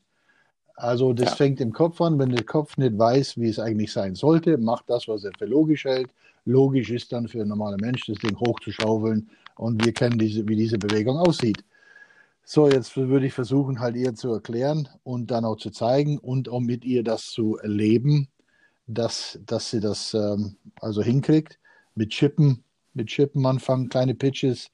Also 0.75 1.13
das 1.13 1.29
ja. 1.29 1.35
fängt 1.35 1.59
im 1.59 1.73
Kopf 1.73 1.99
an, 2.01 2.19
wenn 2.19 2.29
der 2.29 2.45
Kopf 2.45 2.77
nicht 2.77 2.97
weiß, 2.97 3.37
wie 3.37 3.49
es 3.49 3.59
eigentlich 3.59 3.91
sein 3.91 4.13
sollte, 4.13 4.57
macht 4.57 4.89
das, 4.89 5.07
was 5.07 5.23
er 5.23 5.31
für 5.37 5.45
logisch 5.45 5.85
hält. 5.85 6.09
Logisch 6.45 6.91
ist 6.91 7.11
dann 7.11 7.27
für 7.27 7.39
einen 7.39 7.49
normalen 7.49 7.79
Mensch, 7.81 8.05
das 8.05 8.19
Ding 8.19 8.39
hochzuschaufeln 8.39 9.29
und 9.55 9.83
wir 9.83 9.91
kennen 9.91 10.19
diese, 10.19 10.47
wie 10.47 10.55
diese 10.55 10.77
Bewegung 10.77 11.17
aussieht. 11.17 11.63
So, 12.43 12.69
jetzt 12.69 12.95
würde 12.95 13.25
ich 13.25 13.33
versuchen, 13.33 13.79
halt 13.79 13.97
ihr 13.97 14.15
zu 14.15 14.31
erklären 14.31 14.87
und 15.03 15.31
dann 15.31 15.43
auch 15.43 15.57
zu 15.57 15.71
zeigen 15.71 16.17
und 16.19 16.47
auch 16.47 16.61
mit 16.61 16.85
ihr 16.85 17.03
das 17.03 17.25
zu 17.31 17.57
erleben, 17.57 18.29
dass, 18.85 19.39
dass 19.45 19.71
sie 19.71 19.81
das 19.81 20.13
ähm, 20.13 20.55
also 20.79 21.01
hinkriegt. 21.01 21.59
Mit 21.95 22.11
Chippen, 22.11 22.63
mit 22.93 23.07
Chippen 23.07 23.45
anfangen, 23.45 23.89
kleine 23.89 24.15
Pitches, 24.15 24.71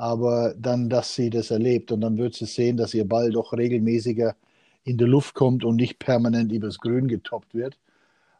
aber 0.00 0.54
dann, 0.56 0.88
dass 0.88 1.14
sie 1.14 1.28
das 1.28 1.50
erlebt 1.50 1.92
und 1.92 2.00
dann 2.00 2.16
wird 2.16 2.34
sie 2.34 2.46
sehen, 2.46 2.78
dass 2.78 2.94
ihr 2.94 3.06
Ball 3.06 3.30
doch 3.32 3.52
regelmäßiger 3.52 4.34
in 4.82 4.96
die 4.96 5.04
Luft 5.04 5.34
kommt 5.34 5.62
und 5.62 5.76
nicht 5.76 5.98
permanent 5.98 6.50
übers 6.52 6.78
Grün 6.78 7.06
getoppt 7.06 7.54
wird. 7.54 7.78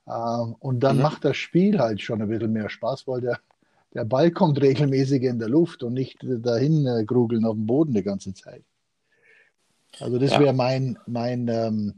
Ähm, 0.09 0.57
und 0.59 0.81
dann 0.81 0.97
mhm. 0.97 1.03
macht 1.03 1.23
das 1.27 1.37
Spiel 1.37 1.79
halt 1.79 2.01
schon 2.01 2.23
ein 2.23 2.29
bisschen 2.29 2.55
mehr 2.55 2.71
Spaß, 2.71 3.07
weil 3.07 3.21
der, 3.21 3.41
der 3.93 4.07
Ball 4.07 4.31
kommt 4.31 4.59
regelmäßig 4.59 5.23
in 5.25 5.39
der 5.39 5.51
Luft 5.51 5.83
und 5.83 5.93
nicht 5.93 6.21
dahin 6.23 6.87
äh, 6.87 7.05
grugeln 7.05 7.45
auf 7.45 7.57
dem 7.57 7.67
Boden 7.67 7.93
die 7.93 8.05
ganze 8.05 8.33
Zeit. 8.33 8.63
Also 9.99 10.19
das 10.19 10.31
ja. 10.31 10.41
wäre 10.41 10.55
mein, 10.55 10.99
mein 11.07 11.47
ähm, 11.49 11.95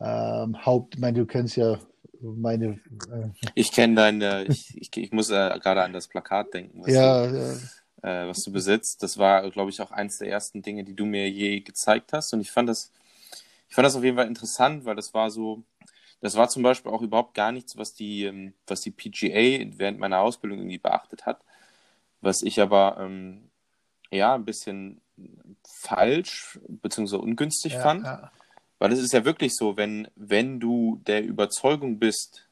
ähm, 0.00 0.64
Haupt, 0.64 0.94
ich 0.94 1.00
meine, 1.02 1.18
du 1.18 1.26
kennst 1.26 1.56
ja 1.56 1.78
meine. 2.22 2.80
Äh, 3.12 3.28
ich 3.54 3.70
kenne 3.70 3.96
deine, 3.96 4.46
ich, 4.48 4.74
ich, 4.80 4.96
ich, 4.96 5.12
muss 5.12 5.28
äh, 5.28 5.58
gerade 5.60 5.82
an 5.82 5.92
das 5.92 6.08
Plakat 6.08 6.54
denken, 6.54 6.80
was, 6.80 6.94
ja, 6.94 7.26
du, 7.26 7.36
ja. 7.36 7.54
Äh, 8.06 8.28
was 8.28 8.44
du 8.44 8.52
besitzt. 8.52 9.02
Das 9.02 9.18
war, 9.18 9.50
glaube 9.50 9.70
ich, 9.70 9.80
auch 9.82 9.90
eines 9.90 10.18
der 10.18 10.28
ersten 10.28 10.62
Dinge, 10.62 10.84
die 10.84 10.94
du 10.94 11.04
mir 11.04 11.28
je 11.28 11.58
gezeigt 11.58 12.12
hast. 12.12 12.32
Und 12.32 12.40
ich 12.40 12.52
fand 12.52 12.68
das, 12.68 12.92
ich 13.68 13.74
fand 13.74 13.84
das 13.84 13.96
auf 13.96 14.04
jeden 14.04 14.16
Fall 14.16 14.28
interessant, 14.28 14.84
weil 14.84 14.94
das 14.94 15.12
war 15.12 15.28
so, 15.28 15.64
das 16.20 16.36
war 16.36 16.48
zum 16.48 16.62
Beispiel 16.62 16.92
auch 16.92 17.02
überhaupt 17.02 17.34
gar 17.34 17.50
nichts, 17.50 17.76
was 17.76 17.94
die, 17.94 18.22
ähm, 18.22 18.54
was 18.68 18.82
die 18.82 18.92
PGA 18.92 19.66
während 19.76 19.98
meiner 19.98 20.20
Ausbildung 20.20 20.60
irgendwie 20.60 20.78
beachtet 20.78 21.26
hat. 21.26 21.40
Was 22.20 22.42
ich 22.42 22.60
aber 22.60 22.96
ähm, 23.00 23.50
ja 24.12 24.36
ein 24.36 24.44
bisschen 24.44 25.00
falsch 25.66 26.60
bzw. 26.68 27.16
ungünstig 27.16 27.72
ja, 27.72 27.80
fand. 27.80 28.04
Ja. 28.04 28.30
Weil 28.78 28.92
es 28.92 29.00
ist 29.00 29.14
ja 29.14 29.24
wirklich 29.24 29.56
so, 29.56 29.76
wenn, 29.76 30.06
wenn 30.14 30.60
du 30.60 31.02
der 31.08 31.24
Überzeugung 31.24 31.98
bist, 31.98 32.45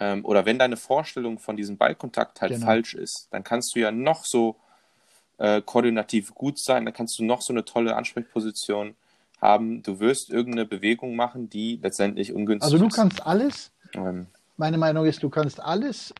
ähm, 0.00 0.24
oder 0.24 0.46
wenn 0.46 0.58
deine 0.58 0.76
Vorstellung 0.76 1.38
von 1.38 1.56
diesem 1.56 1.76
Ballkontakt 1.76 2.40
halt 2.40 2.52
genau. 2.52 2.66
falsch 2.66 2.94
ist, 2.94 3.28
dann 3.30 3.44
kannst 3.44 3.74
du 3.74 3.80
ja 3.80 3.90
noch 3.90 4.24
so 4.24 4.56
äh, 5.38 5.62
koordinativ 5.62 6.34
gut 6.34 6.58
sein, 6.58 6.84
dann 6.84 6.94
kannst 6.94 7.18
du 7.18 7.24
noch 7.24 7.42
so 7.42 7.52
eine 7.52 7.64
tolle 7.64 7.96
Ansprechposition 7.96 8.94
haben. 9.40 9.82
Du 9.82 10.00
wirst 10.00 10.30
irgendeine 10.30 10.66
Bewegung 10.66 11.16
machen, 11.16 11.48
die 11.48 11.78
letztendlich 11.82 12.32
ungünstig 12.32 12.68
ist. 12.68 12.74
Also 12.74 12.84
du 12.84 12.94
kannst 12.94 13.26
alles, 13.26 13.72
ähm, 13.94 14.26
meine 14.56 14.78
Meinung 14.78 15.06
ist, 15.06 15.22
du 15.22 15.30
kannst 15.30 15.60
alles 15.60 16.12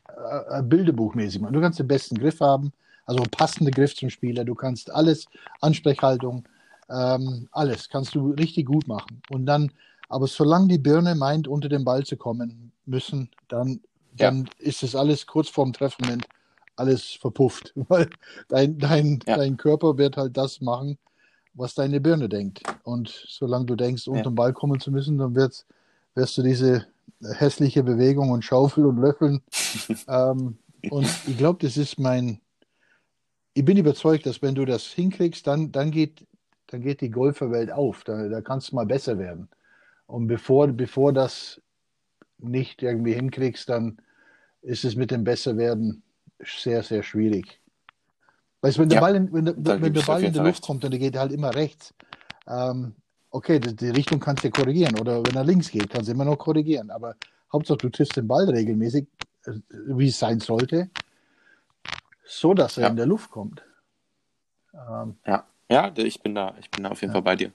äh, 0.49 0.61
bildebuchmäßig 0.61 1.41
machen. 1.41 1.53
Du 1.53 1.61
kannst 1.61 1.79
den 1.79 1.87
besten 1.87 2.17
Griff 2.17 2.39
haben, 2.39 2.71
also 3.05 3.23
passende 3.31 3.71
Griff 3.71 3.95
zum 3.95 4.09
Spieler. 4.09 4.45
Du 4.45 4.55
kannst 4.55 4.91
alles, 4.91 5.25
Ansprechhaltung, 5.61 6.45
ähm, 6.89 7.47
alles 7.51 7.89
kannst 7.89 8.15
du 8.15 8.31
richtig 8.31 8.65
gut 8.65 8.87
machen. 8.87 9.21
Und 9.29 9.45
dann, 9.45 9.71
aber 10.07 10.27
solange 10.27 10.67
die 10.67 10.77
Birne 10.77 11.15
meint, 11.15 11.47
unter 11.47 11.69
den 11.69 11.83
Ball 11.83 12.05
zu 12.05 12.17
kommen 12.17 12.71
müssen, 12.89 13.29
dann, 13.47 13.81
dann 14.13 14.45
ja. 14.45 14.65
ist 14.65 14.83
es 14.83 14.95
alles 14.95 15.25
kurz 15.25 15.49
vorm 15.49 15.73
Treffmoment 15.73 16.27
alles 16.75 17.11
verpufft. 17.11 17.73
Weil 17.89 18.09
dein, 18.47 18.77
dein, 18.77 19.19
ja. 19.27 19.37
dein 19.37 19.57
Körper 19.57 19.97
wird 19.97 20.17
halt 20.17 20.37
das 20.37 20.61
machen, 20.61 20.97
was 21.53 21.75
deine 21.75 21.99
Birne 21.99 22.29
denkt. 22.29 22.61
Und 22.83 23.25
solange 23.27 23.65
du 23.65 23.75
denkst, 23.75 24.07
unter 24.07 24.29
den 24.29 24.35
Ball 24.35 24.53
kommen 24.53 24.79
zu 24.79 24.91
müssen, 24.91 25.17
dann 25.17 25.35
wirst, 25.35 25.65
wirst 26.15 26.37
du 26.37 26.43
diese 26.43 26.87
hässliche 27.21 27.83
Bewegung 27.83 28.31
und 28.31 28.43
Schaufel 28.43 28.85
und 28.85 28.97
Löffeln. 28.97 29.41
ähm, 30.07 30.57
und 30.89 31.09
ich 31.27 31.37
glaube, 31.37 31.59
das 31.61 31.77
ist 31.77 31.99
mein. 31.99 32.39
Ich 33.53 33.65
bin 33.65 33.77
überzeugt, 33.77 34.25
dass 34.25 34.41
wenn 34.41 34.55
du 34.55 34.63
das 34.63 34.85
hinkriegst, 34.85 35.45
dann, 35.45 35.71
dann 35.71 35.91
geht 35.91 36.25
dann 36.71 36.81
geht 36.81 37.01
die 37.01 37.09
Golferwelt 37.09 37.71
auf. 37.71 38.03
Da, 38.03 38.27
da 38.27 38.41
kannst 38.41 38.71
du 38.71 38.75
mal 38.75 38.85
besser 38.85 39.17
werden. 39.17 39.49
Und 40.05 40.27
bevor, 40.27 40.67
bevor 40.67 41.13
das 41.13 41.61
nicht 42.39 42.81
irgendwie 42.81 43.13
hinkriegst, 43.13 43.69
dann 43.69 43.97
ist 44.61 44.83
es 44.83 44.95
mit 44.95 45.11
dem 45.11 45.23
Besserwerden 45.23 46.03
sehr, 46.39 46.83
sehr 46.83 47.03
schwierig. 47.03 47.59
Weißt 48.61 48.77
du, 48.77 48.81
wenn 48.81 48.89
der 48.89 48.99
Ball 48.99 49.15
in, 49.15 49.31
wenn, 49.31 49.45
wenn 49.45 49.93
der 49.93 50.01
Ball 50.01 50.23
in 50.23 50.33
die 50.33 50.39
Luft 50.39 50.49
recht. 50.49 50.63
kommt 50.63 50.83
und 50.83 50.91
der 50.91 50.99
geht 50.99 51.17
halt 51.17 51.31
immer 51.31 51.55
rechts, 51.55 51.93
ähm, 52.47 52.93
okay, 53.29 53.59
die, 53.59 53.75
die, 53.75 53.89
Richtung 53.89 54.19
kannst 54.19 54.43
du 54.43 54.49
korrigieren. 54.49 54.99
Oder 54.99 55.23
wenn 55.25 55.35
er 55.35 55.45
links 55.45 55.71
geht, 55.71 55.89
kannst 55.89 56.09
du 56.09 56.13
immer 56.13 56.25
noch 56.25 56.37
korrigieren. 56.37 56.89
Aber 56.89 57.15
Hauptsache, 57.53 57.77
du 57.77 57.89
triffst 57.89 58.17
den 58.17 58.27
Ball 58.27 58.49
regelmäßig, 58.49 59.07
äh, 59.45 59.53
wie 59.71 60.09
es 60.09 60.19
sein 60.19 60.39
sollte, 60.39 60.89
so 62.25 62.53
dass 62.53 62.77
er 62.77 62.83
ja. 62.83 62.89
in 62.89 62.97
der 62.97 63.05
Luft 63.05 63.31
kommt. 63.31 63.63
Ähm, 64.73 65.15
ja. 65.25 65.45
Ja, 65.71 65.93
ich 65.95 66.19
bin 66.21 66.33
da, 66.33 66.55
ich 66.59 66.71
bin 66.71 66.83
da 66.83 66.89
auf 66.89 67.01
jeden 67.01 67.11
ja. 67.11 67.13
Fall 67.13 67.21
bei 67.21 67.35
dir. 67.35 67.51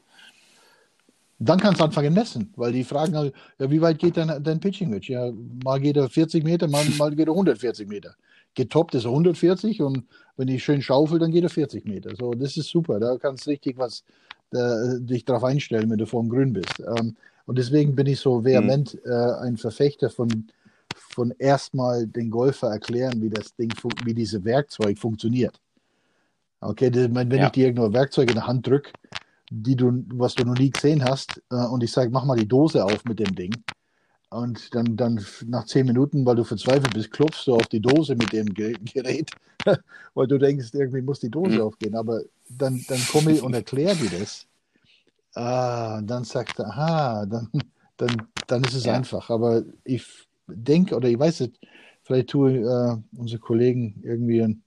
Dann 1.45 1.61
kannst 1.61 1.81
du 1.81 1.85
anfangen 1.85 2.15
messen, 2.15 2.53
weil 2.57 2.73
die 2.73 2.85
fragen, 2.85 3.17
halt, 3.17 3.35
ja, 3.59 3.71
wie 3.71 3.81
weit 3.81 3.99
geht 3.99 4.17
dein, 4.17 4.43
dein 4.43 4.61
Pitching 4.61 4.93
Wedge? 4.93 5.13
Ja, 5.13 5.33
mal 5.65 5.81
geht 5.81 5.97
er 5.97 6.09
40 6.09 6.45
Meter, 6.45 6.69
mal, 6.69 6.85
mal 6.99 7.15
geht 7.15 7.29
er 7.29 7.33
140 7.33 7.89
Meter. 7.89 8.15
Getoppt 8.55 8.95
ist 8.95 9.05
er 9.05 9.11
140 9.11 9.83
und 9.83 10.05
wenn 10.37 10.49
ich 10.49 10.63
schön 10.63 10.81
schaufel, 10.81 11.19
dann 11.19 11.33
geht 11.33 11.43
er 11.43 11.51
40 11.51 11.85
Meter. 11.87 12.15
So, 12.17 12.33
das 12.33 12.57
ist 12.57 12.69
super. 12.69 13.01
Da 13.01 13.17
kannst 13.19 13.47
du 13.47 13.51
richtig 13.51 13.79
was 13.79 14.05
äh, 14.53 15.01
dich 15.01 15.25
darauf 15.25 15.45
einstellen, 15.45 15.91
wenn 15.91 15.99
du 15.99 16.07
vorm 16.07 16.29
Grün 16.29 16.53
bist. 16.53 16.81
Ähm, 16.81 17.17
und 17.47 17.59
deswegen 17.59 17.95
bin 17.95 18.07
ich 18.07 18.21
so 18.21 18.45
vehement 18.45 18.95
mhm. 18.95 19.11
äh, 19.11 19.33
ein 19.43 19.57
Verfechter 19.57 20.11
von, 20.11 20.47
von 20.95 21.33
erstmal 21.39 22.07
den 22.07 22.31
Golfer 22.31 22.69
erklären, 22.69 23.21
wie 23.21 23.31
das 23.31 23.55
Ding, 23.57 23.73
wie 24.05 24.15
dieses 24.15 24.45
Werkzeug 24.45 24.99
funktioniert. 24.99 25.61
Okay, 26.61 26.91
wenn 26.95 27.31
ja. 27.31 27.47
ich 27.47 27.53
dir 27.53 27.67
irgendwo 27.67 27.93
Werkzeuge 27.93 28.31
in 28.31 28.37
der 28.37 28.47
Hand 28.47 28.67
drücke, 28.67 28.91
die 29.51 29.77
du, 29.77 30.05
was 30.15 30.35
du 30.35 30.45
noch 30.45 30.59
nie 30.59 30.71
gesehen 30.71 31.05
hast, 31.05 31.43
äh, 31.51 31.67
und 31.67 31.83
ich 31.83 31.93
sage, 31.93 32.11
mach 32.11 32.25
mal 32.25 32.37
die 32.37 32.49
Dose 32.49 32.85
auf 32.85 33.05
mit 33.05 33.19
dem 33.19 33.35
Ding. 33.35 33.55
Und 34.31 34.75
dann, 34.75 34.97
dann 34.97 35.25
nach 35.47 35.65
zehn 35.67 35.87
Minuten, 35.87 36.27
weil 36.27 36.35
du 36.35 36.45
verzweifelt 36.45 36.93
bist, 36.93 37.13
klopfst 37.13 37.47
du 37.47 37.55
auf 37.55 37.67
die 37.69 37.81
Dose 37.81 38.17
mit 38.17 38.33
dem 38.33 38.53
Gerät, 38.53 39.31
weil 40.15 40.27
du 40.27 40.39
denkst, 40.39 40.71
irgendwie 40.73 41.03
muss 41.03 41.21
die 41.21 41.31
Dose 41.31 41.57
mhm. 41.57 41.61
aufgehen. 41.61 41.95
Aber 41.95 42.21
dann, 42.49 42.85
dann 42.89 43.01
komme 43.13 43.33
ich 43.33 43.43
und 43.43 43.55
erkläre 43.55 43.95
dir 43.95 44.19
das. 44.19 44.47
Ah, 45.35 45.99
und 45.99 46.09
dann 46.09 46.25
sagt 46.25 46.59
er, 46.59 46.67
aha, 46.67 47.27
dann, 47.27 47.49
dann, 47.97 48.23
dann 48.49 48.65
ist 48.65 48.75
es 48.75 48.85
ja. 48.87 48.95
einfach. 48.95 49.31
Aber 49.31 49.63
ich 49.85 50.05
denke, 50.49 50.97
oder 50.97 51.09
ich 51.09 51.19
weiß 51.19 51.41
nicht, 51.41 51.61
vielleicht 52.03 52.31
tue 52.31 52.57
äh, 52.57 52.97
unsere 53.17 53.41
Kollegen 53.41 54.01
irgendwie 54.03 54.59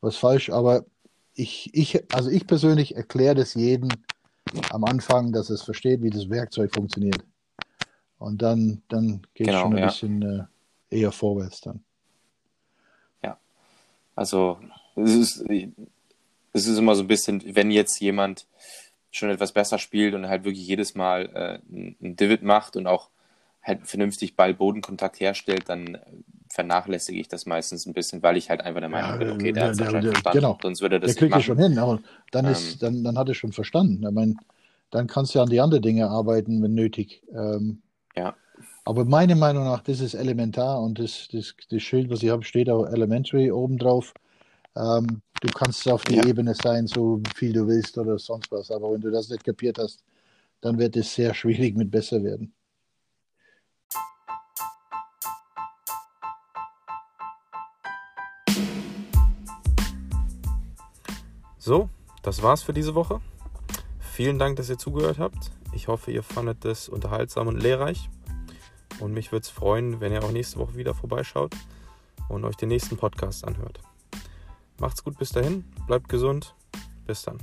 was 0.00 0.16
falsch, 0.16 0.50
aber 0.50 0.84
ich, 1.40 1.70
ich, 1.72 2.14
also 2.14 2.30
ich 2.30 2.46
persönlich 2.46 2.96
erkläre 2.96 3.34
das 3.34 3.54
jedem 3.54 3.88
am 4.70 4.84
Anfang, 4.84 5.32
dass 5.32 5.48
es 5.48 5.62
versteht, 5.62 6.02
wie 6.02 6.10
das 6.10 6.28
Werkzeug 6.28 6.74
funktioniert. 6.74 7.24
Und 8.18 8.42
dann, 8.42 8.82
dann 8.88 9.22
geht 9.32 9.48
es 9.48 9.54
genau, 9.54 9.62
schon 9.62 9.72
ein 9.72 9.78
ja. 9.78 9.86
bisschen 9.86 10.22
äh, 10.90 10.98
eher 10.98 11.12
vorwärts 11.12 11.62
dann. 11.62 11.82
Ja, 13.22 13.38
also 14.14 14.60
es 14.96 15.14
ist, 15.14 15.44
es 16.52 16.66
ist 16.66 16.78
immer 16.78 16.94
so 16.94 17.02
ein 17.02 17.08
bisschen, 17.08 17.42
wenn 17.54 17.70
jetzt 17.70 17.98
jemand 18.00 18.46
schon 19.10 19.30
etwas 19.30 19.52
besser 19.52 19.78
spielt 19.78 20.14
und 20.14 20.28
halt 20.28 20.44
wirklich 20.44 20.66
jedes 20.66 20.94
Mal 20.94 21.30
äh, 21.34 21.58
ein 21.72 22.16
Divid 22.16 22.42
macht 22.42 22.76
und 22.76 22.86
auch 22.86 23.08
halt 23.62 23.86
vernünftig 23.86 24.36
Ball-Bodenkontakt 24.36 25.20
herstellt, 25.20 25.68
dann 25.68 25.98
vernachlässige 26.60 27.18
ich 27.18 27.28
das 27.28 27.46
meistens 27.46 27.86
ein 27.86 27.94
bisschen, 27.94 28.22
weil 28.22 28.36
ich 28.36 28.50
halt 28.50 28.60
einfach 28.60 28.80
der 28.80 28.88
Meinung 28.90 29.12
Ja, 29.12 29.16
bin, 29.16 29.30
okay, 29.30 29.52
der 29.52 29.52
der- 29.54 29.64
hat 29.64 29.72
es 29.72 29.80
anscheinend 29.80 30.04
der- 30.04 30.12
verstanden, 30.12 30.38
genau. 30.40 30.58
sonst 30.62 30.82
würde 30.82 30.96
er 30.96 31.00
das 31.00 31.14
Der 31.14 31.18
kriegt 31.18 31.34
nicht 31.34 31.40
es 31.40 31.46
schon 31.46 31.56
machen. 31.56 31.70
hin, 31.70 31.78
aber 31.78 32.00
dann, 32.32 32.44
Ähm. 32.44 32.52
ist, 32.52 32.82
dann, 32.82 33.02
dann 33.04 33.16
hat 33.18 33.28
er 33.28 33.34
schon 33.34 33.52
verstanden. 33.52 34.04
Ich 34.06 34.10
meine, 34.14 34.34
dann 34.90 35.06
kannst 35.06 35.34
du 35.34 35.38
ja 35.38 35.44
an 35.44 35.50
die 35.50 35.60
anderen 35.60 35.82
Dinge 35.82 36.08
arbeiten, 36.10 36.62
wenn 36.62 36.74
nötig. 36.74 37.22
Ähm, 37.32 37.80
Ja. 38.16 38.34
aber 38.84 39.04
meiner 39.06 39.36
Meinung 39.36 39.64
nach, 39.64 39.80
das 39.82 40.00
ist 40.00 40.14
elementar 40.14 40.80
und 40.82 40.98
das, 40.98 41.28
das, 41.32 41.54
das 41.70 41.82
Schild, 41.82 42.10
was 42.10 42.22
ich 42.22 42.28
habe, 42.30 42.44
steht 42.44 42.68
auch 42.68 42.84
Elementary 42.86 43.50
oben 43.50 43.78
drauf. 43.78 44.12
Ähm, 44.76 45.22
du 45.40 45.48
kannst 45.54 45.88
auf 45.88 46.04
die 46.04 46.16
Ja. 46.16 46.26
Ebene 46.26 46.54
sein, 46.54 46.86
so 46.86 47.22
viel 47.34 47.52
du 47.54 47.66
willst 47.66 47.96
oder 47.96 48.18
sonst 48.18 48.52
was. 48.52 48.70
Aber 48.70 48.92
wenn 48.92 49.00
du 49.00 49.10
das 49.10 49.28
nicht 49.30 49.44
kapiert 49.44 49.78
hast, 49.78 50.04
dann 50.60 50.78
wird 50.78 50.94
es 50.96 51.14
sehr 51.14 51.32
schwierig 51.40 51.74
mit 51.76 51.90
besser 51.90 52.22
werden. 52.22 52.52
So, 61.62 61.90
das 62.22 62.42
war's 62.42 62.62
für 62.62 62.72
diese 62.72 62.94
Woche. 62.94 63.20
Vielen 63.98 64.38
Dank, 64.38 64.56
dass 64.56 64.70
ihr 64.70 64.78
zugehört 64.78 65.18
habt. 65.18 65.52
Ich 65.74 65.88
hoffe, 65.88 66.10
ihr 66.10 66.22
fandet 66.22 66.64
es 66.64 66.88
unterhaltsam 66.88 67.48
und 67.48 67.60
lehrreich. 67.62 68.08
Und 68.98 69.12
mich 69.12 69.30
würde 69.30 69.42
es 69.42 69.50
freuen, 69.50 70.00
wenn 70.00 70.10
ihr 70.10 70.24
auch 70.24 70.32
nächste 70.32 70.58
Woche 70.58 70.76
wieder 70.76 70.94
vorbeischaut 70.94 71.54
und 72.30 72.46
euch 72.46 72.56
den 72.56 72.70
nächsten 72.70 72.96
Podcast 72.96 73.46
anhört. 73.46 73.78
Macht's 74.78 75.04
gut 75.04 75.18
bis 75.18 75.32
dahin, 75.32 75.64
bleibt 75.86 76.08
gesund. 76.08 76.54
Bis 77.06 77.22
dann. 77.22 77.38